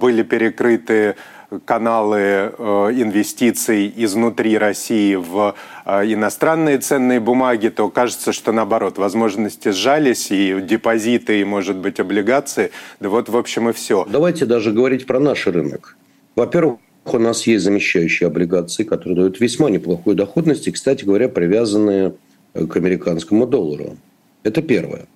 были 0.00 0.22
перекрыты 0.22 1.16
каналы 1.64 2.18
э, 2.18 2.52
инвестиций 2.94 3.92
изнутри 3.96 4.58
России 4.58 5.14
в 5.14 5.54
э, 5.86 6.12
иностранные 6.12 6.78
ценные 6.78 7.20
бумаги, 7.20 7.68
то 7.68 7.88
кажется, 7.88 8.32
что 8.32 8.52
наоборот, 8.52 8.98
возможности 8.98 9.70
сжались, 9.70 10.30
и 10.30 10.60
депозиты, 10.60 11.40
и, 11.40 11.44
может 11.44 11.76
быть, 11.76 12.00
облигации. 12.00 12.70
Да 13.00 13.08
вот, 13.08 13.28
в 13.28 13.36
общем, 13.36 13.68
и 13.70 13.72
все. 13.72 14.06
Давайте 14.08 14.44
даже 14.46 14.72
говорить 14.72 15.06
про 15.06 15.18
наш 15.20 15.46
рынок. 15.46 15.96
Во-первых, 16.36 16.78
у 17.06 17.18
нас 17.18 17.46
есть 17.46 17.64
замещающие 17.64 18.26
облигации, 18.26 18.84
которые 18.84 19.16
дают 19.16 19.40
весьма 19.40 19.70
неплохую 19.70 20.16
доходность, 20.16 20.68
и, 20.68 20.72
кстати 20.72 21.04
говоря, 21.04 21.28
привязанные 21.28 22.14
к 22.52 22.76
американскому 22.76 23.46
доллару. 23.46 23.96
Это 24.42 24.60
первое. 24.60 25.06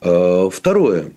Э, 0.00 0.48
второе. 0.52 1.12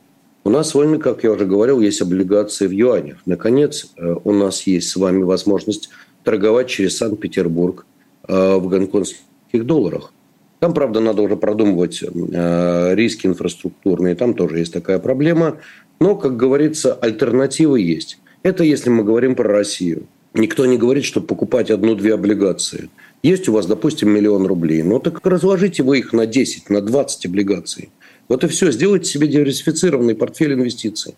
У 0.48 0.52
нас 0.52 0.70
с 0.70 0.76
вами, 0.76 1.00
как 1.00 1.24
я 1.24 1.32
уже 1.32 1.46
говорил, 1.46 1.82
есть 1.82 2.04
облигации 2.04 2.68
в 2.68 2.72
юанях. 2.72 3.18
Наконец, 3.26 3.88
э, 3.98 4.16
у 4.24 4.32
нас 4.32 4.68
есть 4.68 4.90
с 4.90 4.96
вами 4.96 5.24
возможность 5.24 5.90
торговать 6.24 6.68
через 6.68 6.98
Санкт-Петербург 6.98 7.88
э, 8.28 8.56
в 8.58 8.68
гонконгских 8.68 9.66
долларах. 9.66 10.14
Там, 10.60 10.76
правда, 10.76 11.00
надо 11.00 11.24
уже 11.24 11.36
продумывать 11.36 12.04
э, 12.04 12.94
риски 12.94 13.26
инфраструктурные, 13.26 14.14
там 14.14 14.36
тоже 14.36 14.60
есть 14.60 14.72
такая 14.72 15.00
проблема. 15.00 15.58
Но, 16.00 16.16
как 16.16 16.38
говорится, 16.38 16.94
альтернативы 16.94 17.82
есть. 17.82 18.20
Это 18.44 18.64
если 18.64 18.92
мы 18.92 19.04
говорим 19.04 19.34
про 19.34 19.50
Россию. 19.50 20.04
Никто 20.36 20.68
не 20.68 20.78
говорит, 20.78 21.06
что 21.06 21.22
покупать 21.22 21.72
одну-две 21.72 22.14
облигации. 22.14 22.90
Есть 23.24 23.50
у 23.50 23.54
вас, 23.54 23.66
допустим, 23.66 24.12
миллион 24.12 24.46
рублей. 24.46 24.84
Ну 24.84 25.00
так 25.00 25.26
разложите 25.26 25.82
вы 25.82 25.98
их 26.00 26.14
на 26.14 26.28
10, 26.28 26.70
на 26.70 26.82
20 26.82 27.26
облигаций. 27.26 27.90
Вот 28.28 28.44
и 28.44 28.48
все. 28.48 28.72
Сделайте 28.72 29.10
себе 29.10 29.28
диверсифицированный 29.28 30.16
портфель 30.16 30.54
инвестиций. 30.54 31.16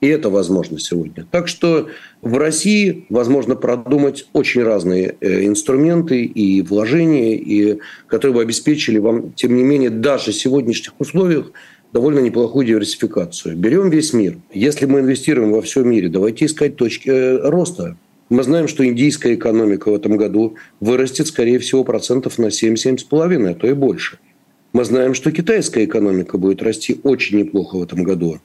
И 0.00 0.08
это 0.08 0.30
возможно 0.30 0.78
сегодня. 0.78 1.26
Так 1.30 1.46
что 1.46 1.88
в 2.22 2.38
России 2.38 3.04
возможно 3.10 3.54
продумать 3.54 4.26
очень 4.32 4.62
разные 4.62 5.16
э, 5.20 5.44
инструменты 5.44 6.24
и 6.24 6.62
вложения, 6.62 7.36
и, 7.36 7.78
которые 8.06 8.36
бы 8.36 8.42
обеспечили 8.42 8.98
вам, 8.98 9.32
тем 9.32 9.54
не 9.56 9.62
менее, 9.62 9.90
даже 9.90 10.32
в 10.32 10.36
сегодняшних 10.36 10.98
условиях 10.98 11.52
довольно 11.92 12.20
неплохую 12.20 12.66
диверсификацию. 12.66 13.56
Берем 13.56 13.90
весь 13.90 14.14
мир. 14.14 14.38
Если 14.54 14.86
мы 14.86 15.00
инвестируем 15.00 15.52
во 15.52 15.60
всем 15.60 15.90
мире, 15.90 16.08
давайте 16.08 16.46
искать 16.46 16.76
точки 16.76 17.10
э, 17.10 17.50
роста. 17.50 17.98
Мы 18.30 18.42
знаем, 18.42 18.68
что 18.68 18.86
индийская 18.86 19.34
экономика 19.34 19.90
в 19.90 19.94
этом 19.94 20.16
году 20.16 20.54
вырастет, 20.78 21.26
скорее 21.26 21.58
всего, 21.58 21.84
процентов 21.84 22.38
на 22.38 22.46
7-7,5, 22.46 23.50
а 23.50 23.54
то 23.54 23.66
и 23.66 23.74
больше– 23.74 24.18
мы 24.72 24.84
знаем, 24.84 25.14
что 25.14 25.32
китайская 25.32 25.84
экономика 25.84 26.38
будет 26.38 26.62
расти 26.62 27.00
очень 27.02 27.38
неплохо 27.38 27.76
в 27.76 27.82
этом 27.82 28.04
году. 28.04 28.38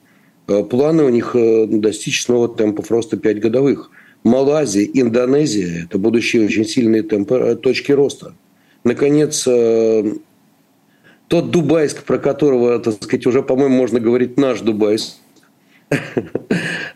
Э, 0.48 0.64
планы 0.64 1.04
у 1.04 1.08
них 1.08 1.34
э, 1.34 1.66
достичь 1.66 2.22
снова 2.22 2.48
темпов 2.48 2.90
роста 2.90 3.16
5 3.16 3.40
годовых. 3.40 3.90
Малайзия, 4.24 4.88
Индонезия– 4.92 5.84
это 5.88 5.98
будущие 5.98 6.44
очень 6.44 6.64
сильные 6.64 7.02
темпы, 7.02 7.34
э, 7.36 7.54
точки 7.56 7.92
роста. 7.92 8.34
Наконец, 8.82 9.42
тот 11.28 11.50
Дубайск, 11.50 12.04
про 12.04 12.18
которого, 12.18 12.78
так 12.78 12.94
сказать, 13.02 13.26
уже, 13.26 13.42
по-моему, 13.42 13.74
можно 13.74 13.98
говорить 13.98 14.36
наш 14.36 14.60
Дубайск. 14.60 15.16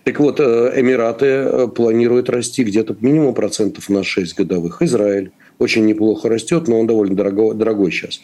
Так 0.03 0.19
вот, 0.19 0.41
Эмираты 0.41 1.69
планируют 1.69 2.31
расти 2.31 2.65
где-то 2.65 2.97
минимум 3.01 3.35
процентов 3.35 3.89
на 3.89 4.03
6 4.03 4.35
годовых. 4.35 4.83
Израиль 4.83 5.31
очень 5.59 5.85
неплохо 5.85 6.29
растет, 6.29 6.69
но 6.69 6.81
он 6.81 6.87
довольно 6.87 7.15
дорогой, 7.15 7.55
дорогой 7.55 7.93
сейчас. 7.93 8.23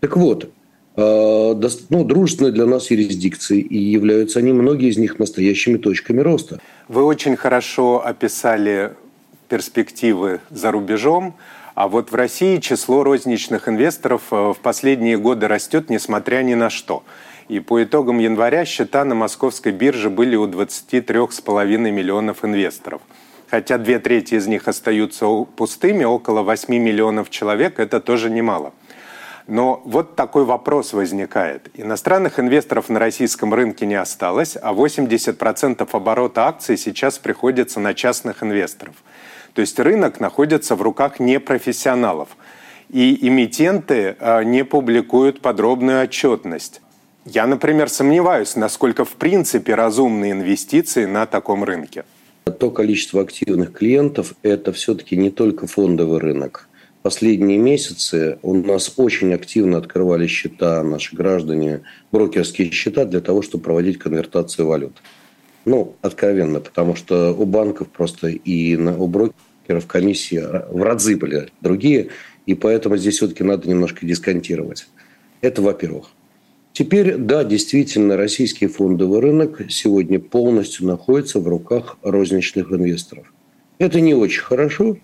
Так 0.00 0.16
вот, 0.16 0.50
э, 0.96 1.70
ну, 1.90 2.04
дружественные 2.04 2.52
для 2.52 2.66
нас 2.66 2.90
юрисдикции, 2.90 3.60
и 3.60 3.78
являются 3.78 4.38
они, 4.38 4.52
многие 4.52 4.90
из 4.90 4.98
них, 4.98 5.18
настоящими 5.18 5.76
точками 5.76 6.20
роста. 6.20 6.60
Вы 6.88 7.04
очень 7.04 7.36
хорошо 7.36 8.04
описали 8.04 8.92
перспективы 9.48 10.40
за 10.50 10.70
рубежом, 10.70 11.34
а 11.74 11.88
вот 11.88 12.10
в 12.10 12.14
России 12.14 12.58
число 12.58 13.04
розничных 13.04 13.68
инвесторов 13.68 14.22
э, 14.30 14.52
в 14.52 14.58
последние 14.62 15.16
годы 15.16 15.48
растет, 15.48 15.90
несмотря 15.90 16.42
ни 16.42 16.54
на 16.54 16.70
что. 16.70 17.02
И 17.48 17.60
по 17.60 17.82
итогам 17.82 18.18
января 18.18 18.64
счета 18.64 19.04
на 19.04 19.14
московской 19.14 19.72
бирже 19.72 20.10
были 20.10 20.36
у 20.36 20.46
23,5 20.46 21.78
миллионов 21.90 22.44
инвесторов. 22.44 23.00
Хотя 23.48 23.78
две 23.78 23.98
трети 23.98 24.34
из 24.34 24.46
них 24.46 24.68
остаются 24.68 25.26
пустыми, 25.56 26.04
около 26.04 26.42
8 26.42 26.74
миллионов 26.74 27.30
человек– 27.30 27.74
это 27.78 28.00
тоже 28.00 28.28
немало. 28.28 28.72
Но 29.48 29.80
вот 29.86 30.14
такой 30.14 30.44
вопрос 30.44 30.92
возникает. 30.92 31.70
Иностранных 31.72 32.38
инвесторов 32.38 32.90
на 32.90 32.98
российском 32.98 33.54
рынке 33.54 33.86
не 33.86 33.94
осталось, 33.94 34.58
а 34.60 34.74
80% 34.74 35.88
оборота 35.90 36.46
акций 36.46 36.76
сейчас 36.76 37.18
приходится 37.18 37.80
на 37.80 37.94
частных 37.94 38.42
инвесторов. 38.42 38.94
То 39.54 39.62
есть 39.62 39.80
рынок 39.80 40.20
находится 40.20 40.76
в 40.76 40.82
руках 40.82 41.18
непрофессионалов. 41.18 42.28
И 42.90 43.26
эмитенты 43.26 44.16
а, 44.20 44.42
не 44.42 44.66
публикуют 44.66 45.40
подробную 45.40 46.02
отчетность. 46.02 46.82
Я, 47.24 47.46
например, 47.46 47.88
сомневаюсь, 47.88 48.54
насколько 48.54 49.06
в 49.06 49.14
принципе 49.14 49.74
разумные 49.74 50.32
инвестиции 50.32 51.06
на 51.06 51.24
таком 51.24 51.64
рынке. 51.64 52.04
То 52.58 52.70
количество 52.70 53.22
активных 53.22 53.72
клиентов– 53.72 54.34
это 54.42 54.74
все-таки 54.74 55.16
не 55.16 55.30
только 55.30 55.66
фондовый 55.66 56.18
рынок 56.18 56.67
последние 57.02 57.58
месяцы 57.58 58.38
у 58.42 58.54
нас 58.54 58.92
очень 58.96 59.32
активно 59.32 59.78
открывали 59.78 60.26
счета 60.26 60.82
наши 60.82 61.14
граждане, 61.14 61.82
брокерские 62.12 62.70
счета 62.70 63.04
для 63.04 63.20
того, 63.20 63.42
чтобы 63.42 63.64
проводить 63.64 63.98
конвертацию 63.98 64.66
валют. 64.66 65.02
Ну, 65.64 65.96
откровенно, 66.02 66.60
потому 66.60 66.94
что 66.94 67.32
у 67.32 67.44
банков 67.44 67.88
просто 67.88 68.28
и 68.28 68.76
у 68.76 69.06
брокеров 69.06 69.86
комиссии 69.86 70.42
в 70.70 70.82
разы 70.82 71.16
были 71.16 71.48
другие, 71.60 72.08
и 72.46 72.54
поэтому 72.54 72.96
здесь 72.96 73.16
все-таки 73.16 73.44
надо 73.44 73.68
немножко 73.68 74.06
дисконтировать. 74.06 74.86
Это 75.40 75.62
во-первых. 75.62 76.06
Теперь, 76.72 77.16
да, 77.16 77.42
действительно, 77.44 78.16
российский 78.16 78.68
фондовый 78.68 79.20
рынок 79.20 79.62
сегодня 79.68 80.20
полностью 80.20 80.86
находится 80.86 81.40
в 81.40 81.48
руках 81.48 81.98
розничных 82.02 82.70
инвесторов. 82.70 83.32
Это 83.78 84.00
не 84.00 84.14
очень 84.14 84.42
хорошо, 84.42 84.96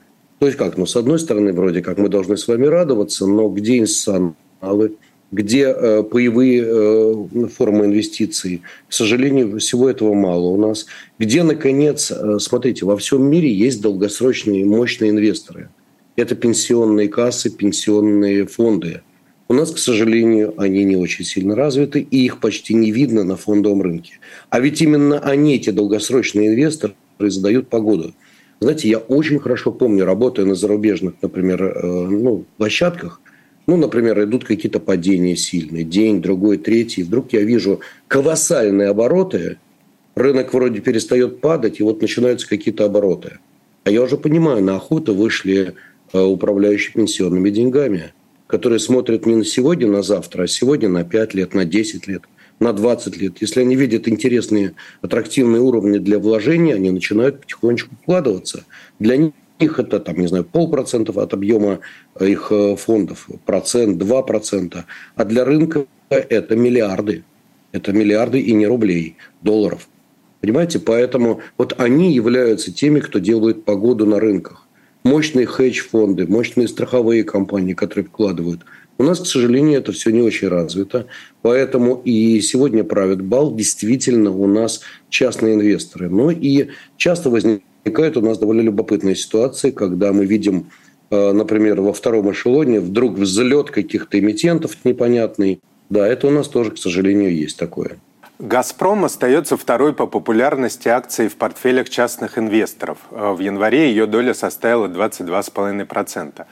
то 0.45 0.49
есть 0.49 0.59
как? 0.59 0.77
Ну, 0.77 0.85
с 0.85 0.95
одной 0.95 1.19
стороны, 1.19 1.55
вроде 1.55 1.81
как 1.81 1.97
мы 1.97 2.11
должны 2.11 2.37
с 2.37 2.47
вами 2.47 2.67
радоваться, 2.67 3.27
но 3.27 3.49
где 3.49 3.79
институционалы, 3.79 4.93
где 5.33 5.75
э, 5.75 6.03
паевые 6.03 6.63
э, 6.67 7.47
формы 7.49 7.87
инвестиций? 7.87 8.61
К 8.87 8.93
сожалению, 8.93 9.59
всего 9.59 9.89
этого 9.89 10.13
мало 10.13 10.49
у 10.49 10.59
нас. 10.59 10.85
Где, 11.19 11.45
наконец, 11.45 12.11
э, 12.11 12.39
смотрите, 12.41 12.85
во 12.85 12.99
всем 12.99 13.25
мире 13.25 13.51
есть 13.51 13.81
долгосрочные 13.81 14.67
мощные 14.67 15.13
инвесторы. 15.13 15.71
Это 16.15 16.35
пенсионные 16.35 17.09
кассы, 17.09 17.49
пенсионные 17.49 18.47
фонды. 18.47 19.01
У 19.49 19.55
нас, 19.55 19.71
к 19.71 19.79
сожалению, 19.79 20.53
они 20.61 20.85
не 20.85 20.97
очень 20.97 21.25
сильно 21.25 21.57
развиты, 21.57 22.01
и 22.03 22.23
их 22.23 22.41
почти 22.41 22.75
не 22.75 22.91
видно 22.91 23.25
на 23.25 23.39
фондовом 23.39 23.81
рынке. 23.81 24.19
А 24.51 24.61
ведь 24.61 24.83
именно 24.83 25.21
они, 25.21 25.55
эти 25.55 25.71
долгосрочные 25.71 26.49
инвесторы, 26.49 26.93
задают 27.19 27.69
погоду– 27.71 28.13
знаете, 28.65 28.89
я 28.89 28.99
очень 28.99 29.39
хорошо 29.39 29.73
помню, 29.73 30.05
работая 30.05 30.47
на 30.47 30.55
зарубежных, 30.55 31.15
например, 31.23 31.63
э, 31.63 31.83
ну, 31.85 32.45
площадках, 32.57 33.21
ну, 33.67 33.77
например, 33.77 34.23
идут 34.25 34.45
какие-то 34.45 34.81
падения 34.81 35.37
сильные, 35.37 35.85
день, 35.85 36.21
другой, 36.21 36.59
третий, 36.59 37.03
вдруг 37.03 37.33
я 37.33 37.43
вижу 37.43 37.81
колоссальные 38.09 38.89
обороты, 38.89 39.59
рынок 40.15 40.53
вроде 40.53 40.81
перестает 40.81 41.41
падать, 41.41 41.81
и 41.81 41.83
вот 41.83 42.01
начинаются 42.01 42.49
какие-то 42.49 42.85
обороты. 42.85 43.39
А 43.85 43.91
я 43.91 44.03
уже 44.03 44.17
понимаю, 44.17 44.63
на 44.63 44.77
охоту 44.77 45.15
вышли 45.15 45.75
э, 46.13 46.21
управляющие 46.21 46.93
пенсионными 46.95 47.51
деньгами, 47.51 48.13
которые 48.47 48.79
смотрят 48.79 49.27
не 49.27 49.37
на 49.37 49.45
сегодня, 49.45 49.89
на 49.89 50.03
завтра, 50.03 50.45
а 50.45 50.47
сегодня 50.47 50.89
на 50.89 51.05
5 51.05 51.35
лет, 51.35 51.55
на 51.55 51.65
10 51.65 52.07
лет– 52.07 52.23
на 52.65 52.73
20 52.73 53.17
лет. 53.19 53.35
Если 53.41 53.61
они 53.61 53.77
видят 53.77 54.09
интересные, 54.09 54.75
аттрактивные 55.03 55.61
уровни 55.61 55.99
для 55.99 56.19
вложения, 56.19 56.75
они 56.75 56.91
начинают 56.91 57.43
потихонечку 57.43 57.95
вкладываться. 58.03 58.65
Для 58.99 59.17
них 59.17 59.33
это, 59.61 60.01
там, 60.01 60.19
не 60.19 60.27
знаю, 60.27 60.45
полпроцента 60.45 61.13
от 61.13 61.35
объема 61.35 61.81
их 62.19 62.49
э, 62.51 62.77
фондов, 62.77 63.29
процент, 63.45 63.99
два 63.99 64.23
процента. 64.23 64.87
А 65.15 65.25
для 65.25 65.45
рынка 65.45 65.85
это 66.09 66.57
миллиарды. 66.57 67.23
Это 67.73 67.93
миллиарды 67.93 68.41
и 68.41 68.53
не 68.53 68.67
рублей, 68.67 69.17
долларов. 69.43 69.89
Понимаете? 70.41 70.79
Поэтому 70.79 71.41
вот 71.59 71.75
они 71.79 72.15
являются 72.15 72.73
теми, 72.73 73.01
кто 73.01 73.19
делает 73.19 73.65
погоду 73.65 74.07
на 74.07 74.21
рынках. 74.21 74.67
Мощные 75.05 75.45
хедж-фонды, 75.45 76.27
мощные 76.27 76.67
страховые 76.67 77.25
компании, 77.25 77.75
которые 77.75 78.07
вкладывают– 78.07 78.61
У 78.97 79.03
нас, 79.03 79.21
к 79.21 79.27
сожалению, 79.27 79.79
это 79.79 79.93
все 79.93 80.11
не 80.11 80.23
очень 80.23 80.49
развито. 80.49 81.07
Поэтому 81.43 82.01
и 82.05 82.41
сегодня 82.41 82.85
правят 82.85 83.23
бал 83.23 83.55
действительно 83.55 84.31
у 84.31 84.47
нас 84.47 84.83
частные 85.09 85.55
инвесторы. 85.55 86.09
Но 86.09 86.31
и 86.31 86.69
часто 86.97 87.29
возникают 87.29 88.17
у 88.17 88.21
нас 88.21 88.39
довольно 88.39 88.61
любопытные 88.61 89.17
ситуации, 89.17 89.73
когда 89.73 90.13
мы 90.13 90.27
видим, 90.27 90.71
э, 91.11 91.33
например, 91.33 91.81
во 91.81 91.93
втором 91.93 92.31
эшелоне 92.31 92.81
вдруг 92.81 93.19
взлет 93.19 93.71
каких-то 93.71 94.19
эмитентов 94.19 94.77
непонятный. 94.85 95.61
Да, 95.91 96.07
это 96.07 96.29
у 96.29 96.31
нас 96.31 96.49
тоже, 96.49 96.71
к 96.71 96.79
сожалению, 96.79 97.35
есть 97.35 97.59
такое. 97.59 97.99
«Газпром» 98.39 99.05
остается 99.05 99.57
второй 99.57 99.93
по 99.93 100.07
популярности 100.07 100.89
акцией 100.89 101.29
в 101.29 101.37
портфелях 101.37 101.89
частных 101.89 102.37
инвесторов. 102.39 102.99
Э, 103.11 103.33
в 103.33 103.41
январе 103.41 103.89
ее 103.91 104.07
доля 104.07 104.35
составила 104.35 104.87
22,5%. 104.87 106.47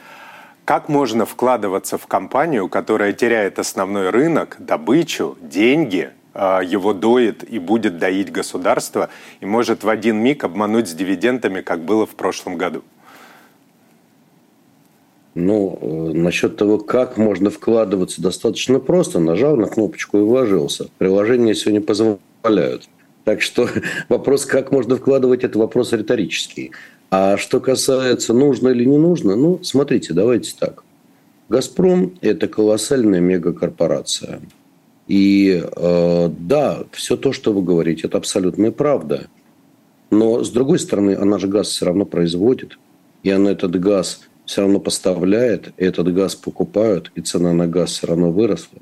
Как 0.72 0.88
можно 0.88 1.26
вкладываться 1.26 1.98
в 1.98 2.06
компанию, 2.06 2.66
которая 2.66 3.12
теряет 3.12 3.58
основной 3.58 4.08
рынок, 4.08 4.56
добычу, 4.58 5.36
деньги, 5.42 6.12
э, 6.32 6.60
его 6.64 6.94
доит 6.94 7.44
и 7.46 7.58
будет 7.58 7.98
доить 7.98 8.32
государство, 8.32 9.10
и 9.40 9.44
может 9.44 9.84
в 9.84 9.90
один 9.90 10.16
миг 10.16 10.44
обмануть 10.44 10.88
с 10.88 10.94
дивидендами, 10.94 11.60
как 11.60 11.84
было 11.84 12.06
в 12.06 12.14
прошлом 12.14 12.56
году? 12.56 12.84
Ну, 15.34 15.78
э, 15.78 15.86
насчет 16.14 16.56
того, 16.56 16.78
как 16.78 17.18
можно 17.18 17.50
вкладываться, 17.50 18.22
достаточно 18.22 18.80
просто. 18.80 19.20
Нажал 19.20 19.58
на 19.58 19.66
кнопочку 19.66 20.20
и 20.20 20.22
вложился. 20.22 20.88
Приложения 20.96 21.54
сегодня 21.54 21.82
позволяют. 21.82 22.88
Так 23.24 23.42
что 23.42 23.68
вопрос, 24.08 24.46
как 24.46 24.72
можно 24.72 24.96
вкладывать, 24.96 25.44
это 25.44 25.58
вопрос 25.58 25.92
риторический. 25.92 26.72
А 27.12 27.36
что 27.36 27.60
касается, 27.60 28.32
нужно 28.32 28.68
или 28.70 28.86
не 28.86 28.96
нужно, 28.96 29.36
ну, 29.36 29.62
смотрите, 29.62 30.14
давайте 30.14 30.54
так. 30.58 30.82
«Газпром»– 31.50 32.14
это 32.22 32.48
колоссальная 32.48 33.20
мегакорпорация. 33.20 34.40
И 35.08 35.62
э, 35.62 36.30
да, 36.38 36.84
все 36.92 37.18
то, 37.18 37.34
что 37.34 37.52
вы 37.52 37.60
говорите, 37.60 38.06
это 38.06 38.16
абсолютная 38.16 38.70
правда. 38.70 39.26
Но, 40.10 40.42
с 40.42 40.48
другой 40.48 40.78
стороны, 40.78 41.14
она 41.14 41.38
же 41.38 41.48
газ 41.48 41.68
все 41.68 41.84
равно 41.84 42.06
производит. 42.06 42.78
И 43.22 43.28
она 43.28 43.50
этот 43.50 43.78
газ 43.78 44.22
все 44.46 44.62
равно 44.62 44.80
поставляет, 44.80 45.74
этот 45.76 46.14
газ 46.14 46.34
покупают, 46.34 47.12
и 47.14 47.20
цена 47.20 47.52
на 47.52 47.66
газ 47.66 47.90
все 47.90 48.06
равно 48.06 48.32
выросла. 48.32 48.78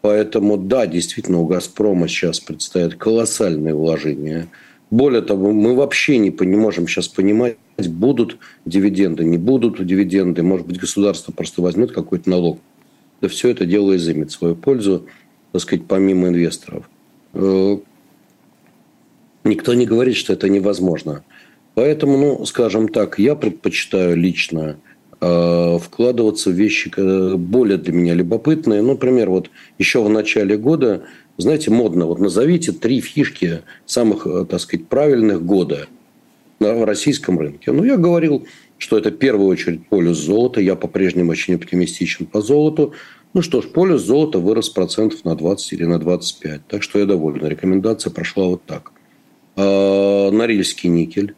Поэтому, 0.00 0.56
да, 0.56 0.86
действительно, 0.86 1.40
у 1.40 1.46
«Газпрома» 1.46 2.08
сейчас 2.08 2.40
предстоят 2.40 2.94
колоссальные 2.94 3.74
вложения. 3.74 4.48
Более 4.90 5.22
того, 5.22 5.52
мы 5.52 5.76
вообще 5.76 6.18
не, 6.18 6.30
не 6.30 6.56
можем 6.56 6.88
сейчас 6.88 7.06
понимать, 7.06 7.56
будут 7.78 8.38
дивиденды, 8.64 9.24
не 9.24 9.38
будут 9.38 9.84
дивиденды. 9.84 10.42
Может 10.42 10.66
быть, 10.66 10.80
государство 10.80 11.32
просто 11.32 11.62
возьмет 11.62 11.92
какой-то 11.92 12.28
налог. 12.28 12.58
Да 13.20 13.28
все 13.28 13.50
это 13.50 13.66
дело 13.66 13.96
изымет 13.96 14.32
свою 14.32 14.56
пользу, 14.56 15.06
так 15.52 15.62
сказать, 15.62 15.86
помимо 15.86 16.28
инвесторов. 16.28 16.88
Э, 17.34 17.76
никто 19.44 19.74
не 19.74 19.86
говорит, 19.86 20.16
что 20.16 20.32
это 20.32 20.48
невозможно. 20.48 21.22
Поэтому, 21.74 22.18
ну, 22.18 22.44
скажем 22.46 22.88
так, 22.88 23.18
я 23.18 23.36
предпочитаю 23.36 24.16
лично 24.16 24.76
э, 25.20 25.78
вкладываться 25.78 26.50
в 26.50 26.54
вещи 26.54 26.90
более 27.36 27.78
для 27.78 27.92
меня 27.92 28.14
любопытные. 28.14 28.82
Ну, 28.82 28.92
например, 28.92 29.30
вот 29.30 29.50
еще 29.78 30.02
в 30.02 30.08
начале 30.08 30.56
года, 30.56 31.04
знаете, 31.40 31.70
модно, 31.70 32.06
вот 32.06 32.18
назовите 32.18 32.72
три 32.72 33.00
фишки 33.00 33.62
самых, 33.86 34.26
э, 34.26 34.46
так 34.48 34.60
сказать, 34.60 34.86
правильных 34.86 35.44
года 35.44 35.86
на 36.58 36.84
российском 36.84 37.38
рынке. 37.38 37.72
Ну, 37.72 37.84
я 37.84 37.96
говорил, 37.96 38.46
что 38.78 38.98
это 38.98 39.10
в 39.10 39.16
первую 39.16 39.48
очередь 39.48 39.86
полюс 39.88 40.18
золота. 40.18 40.60
Я 40.60 40.76
по-прежнему 40.76 41.30
очень 41.30 41.54
оптимистичен 41.54 42.26
по 42.26 42.40
золоту. 42.40 42.94
Ну 43.32 43.42
что 43.42 43.62
ж, 43.62 43.68
полюс 43.68 44.02
золота 44.02 44.38
вырос 44.38 44.70
процентов 44.70 45.24
на 45.24 45.36
20 45.36 45.72
или 45.72 45.84
на 45.84 45.98
25. 45.98 46.66
Так 46.66 46.82
что 46.82 46.98
я 46.98 47.06
доволен. 47.06 47.46
Рекомендация 47.46 48.10
прошла 48.10 48.46
вот 48.46 48.64
так. 48.64 48.92
А, 49.56 50.30
Норильский 50.30 50.88
никель. 50.88 51.34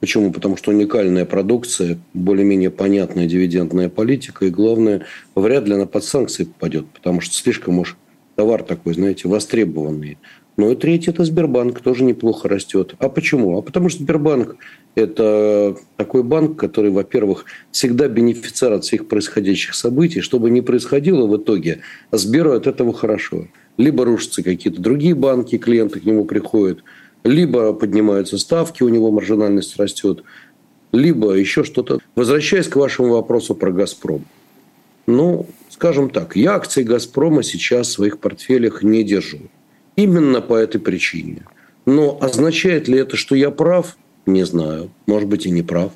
Почему? 0.00 0.32
Потому 0.32 0.56
что 0.56 0.72
уникальная 0.72 1.24
продукция, 1.24 1.98
более-менее 2.12 2.70
понятная 2.70 3.26
дивидендная 3.26 3.88
политика, 3.88 4.44
и 4.46 4.50
главное, 4.50 5.06
вряд 5.36 5.68
ли 5.68 5.74
она 5.74 5.86
под 5.86 6.02
санкции 6.02 6.42
попадет, 6.42 6.86
потому 6.88 7.20
что 7.20 7.34
слишком 7.36 7.78
уж 7.78 7.96
товар 8.36 8.62
такой, 8.62 8.94
знаете, 8.94 9.28
востребованный. 9.28 10.18
Ну 10.56 10.70
и 10.70 10.76
третий– 10.76 11.10
это 11.12 11.24
Сбербанк, 11.24 11.80
тоже 11.80 12.04
неплохо 12.04 12.48
растет. 12.48 12.94
А 12.98 13.08
почему? 13.08 13.56
А 13.58 13.62
потому 13.62 13.88
что 13.88 14.02
Сбербанк– 14.02 14.56
это 14.94 15.76
такой 15.96 16.22
банк, 16.22 16.58
который, 16.58 16.90
во-первых, 16.90 17.46
всегда 17.70 18.08
бенефициар 18.08 18.74
от 18.74 18.84
всех 18.84 19.08
происходящих 19.08 19.74
событий. 19.74 20.20
Что 20.20 20.38
бы 20.38 20.50
ни 20.50 20.60
происходило 20.60 21.26
в 21.26 21.36
итоге, 21.38 21.80
Сберу 22.10 22.52
от 22.52 22.66
этого 22.66 22.92
хорошо. 22.92 23.48
Либо 23.78 24.04
рушатся 24.04 24.42
какие-то 24.42 24.82
другие 24.82 25.14
банки, 25.14 25.56
клиенты 25.56 26.00
к 26.00 26.04
нему 26.04 26.24
приходят– 26.24 26.84
либо 27.24 27.72
поднимаются 27.72 28.38
ставки, 28.38 28.82
у 28.82 28.88
него 28.88 29.10
маржинальность 29.10 29.76
растет, 29.78 30.24
либо 30.92 31.32
еще 31.32 31.64
что-то. 31.64 31.98
Возвращаясь 32.14 32.68
к 32.68 32.76
вашему 32.76 33.12
вопросу 33.12 33.54
про 33.54 33.70
«Газпром». 33.70 34.24
Ну, 35.06 35.46
скажем 35.68 36.10
так, 36.10 36.36
я 36.36 36.54
акции 36.54 36.82
«Газпрома» 36.82 37.42
сейчас 37.42 37.88
в 37.88 37.92
своих 37.92 38.18
портфелях 38.18 38.82
не 38.82 39.02
держу. 39.02 39.40
Именно 39.96 40.40
по 40.40 40.54
этой 40.54 40.80
причине. 40.80 41.42
Но 41.86 42.18
означает 42.20 42.88
ли 42.88 42.98
это, 42.98 43.16
что 43.16 43.34
я 43.34 43.50
прав? 43.50 43.96
Не 44.26 44.44
знаю. 44.44 44.90
Может 45.06 45.28
быть, 45.28 45.46
и 45.46 45.50
не 45.50 45.62
прав. 45.62 45.92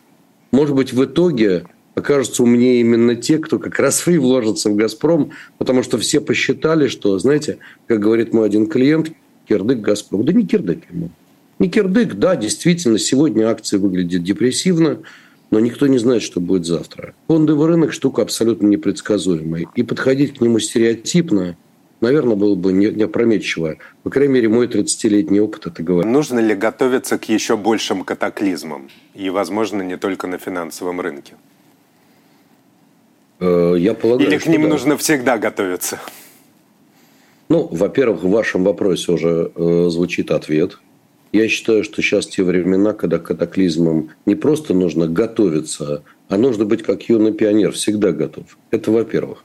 Может 0.51 0.75
быть, 0.75 0.93
в 0.93 1.05
итоге 1.05 1.65
окажутся 1.95 2.43
умнее 2.43 2.81
именно 2.81 3.15
те, 3.15 3.39
кто 3.39 3.59
как 3.59 3.79
раз 3.79 4.07
и 4.09 4.19
вложится 4.19 4.71
в 4.71 4.77
«Газпром», 4.77 5.31
потому 5.59 5.83
что 5.83 5.99
все 5.99 6.21
посчитали, 6.21 6.89
что, 6.89 7.19
знаете, 7.19 7.59
как 7.87 8.01
говорит 8.01 8.33
мой 8.33 8.47
один 8.47 8.67
клиент– 8.67 9.13
кирдык 9.49 9.81
«Газпром». 9.81 10.25
Да 10.25 10.33
не 10.33 10.47
кирдык 10.47 10.81
ему. 10.91 11.11
Не 11.59 11.71
кирдык, 11.71 12.15
да, 12.15 12.37
действительно, 12.37 12.99
сегодня 12.99 13.49
акции 13.49 13.79
выглядят 13.79 14.23
депрессивно, 14.23 15.01
но 15.51 15.61
никто 15.61 15.87
не 15.87 15.99
знает, 15.99 16.23
что 16.23 16.41
будет 16.41 16.67
завтра. 16.67 17.15
Фондовый 17.29 17.69
рынок– 17.69 17.93
штука 17.93 18.23
абсолютно 18.23 18.67
непредсказуемая. 18.67 19.67
И 19.75 19.83
подходить 19.83 20.39
к 20.39 20.41
нему 20.41 20.59
стереотипно, 20.59 21.57
наверное, 22.01 22.37
было 22.37 22.55
бы 22.55 22.73
не, 22.73 22.87
опрометчиво. 23.03 23.77
По 24.03 24.11
крайней 24.11 24.35
мере, 24.35 24.49
мой 24.49 24.67
30-летний 24.67 25.41
опыт 25.41 25.67
это 25.67 25.83
говорит. 25.83 26.11
Нужно 26.11 26.41
ли 26.41 26.55
готовиться 26.55 27.19
к 27.19 27.29
еще 27.29 27.57
большим 27.57 28.05
катаклизмам? 28.05 28.89
И, 29.15 29.31
возможно, 29.31 29.83
не 29.83 29.97
только 29.97 30.27
на 30.27 30.39
финансовом 30.39 31.01
рынке? 31.01 31.35
Э, 33.41 33.75
я 33.79 33.95
полагаю, 33.95 34.29
Или 34.29 34.39
к 34.39 34.47
ним 34.47 34.63
да. 34.63 34.69
нужно 34.69 34.97
всегда 34.97 35.39
готовиться? 35.39 36.01
Ну, 37.49 37.69
во-первых, 37.71 38.25
в 38.25 38.31
вашем 38.31 38.65
вопросе 38.65 39.13
уже 39.13 39.53
э, 39.55 39.87
звучит 39.89 40.31
ответ. 40.33 40.79
Я 41.37 41.49
считаю, 41.49 41.85
что 41.85 42.01
сейчас 42.01 42.27
те 42.27 42.43
времена, 42.43 42.95
когда 42.95 43.19
катаклизмам 43.19 44.09
не 44.25 44.35
просто 44.35 44.73
нужно 44.73 45.07
готовиться, 45.07 46.03
а 46.31 46.39
нужно 46.39 46.65
быть 46.65 46.83
как 46.83 47.11
юный 47.11 47.35
пионер, 47.35 47.73
всегда 47.73 48.13
готов. 48.13 48.57
Это 48.71 48.91
во-первых. 48.91 49.45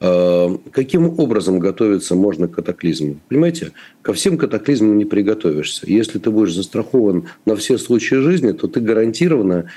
А, 0.00 0.48
каким 0.72 1.20
образом 1.20 1.58
готовиться 1.58 2.14
можно 2.14 2.48
к 2.48 2.52
катаклизму? 2.52 3.20
Понимаете, 3.28 3.72
ко 4.00 4.14
всем 4.14 4.38
катаклизмам 4.38 4.96
не 4.96 5.04
приготовишься. 5.04 5.84
Если 5.86 6.18
ты 6.18 6.30
будешь 6.30 6.54
застрахован 6.54 7.28
на 7.44 7.54
все 7.54 7.76
случаи 7.76 8.14
жизни, 8.14 8.52
то 8.52 8.66
ты 8.66 8.80
гарантированно, 8.80 9.70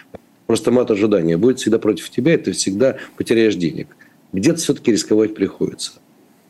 просто 0.47 0.71
мат 0.71 0.91
ожидания, 0.91 1.35
будет 1.35 1.59
всегда 1.59 1.77
против 1.77 2.09
тебя, 2.09 2.35
и 2.35 2.37
ты 2.37 2.53
всегда 2.53 2.99
потеряешь 3.17 3.55
денег. 3.55 3.89
Где-то 4.31 4.59
все-таки 4.59 4.93
рисковать 4.93 5.35
приходится. 5.35 5.91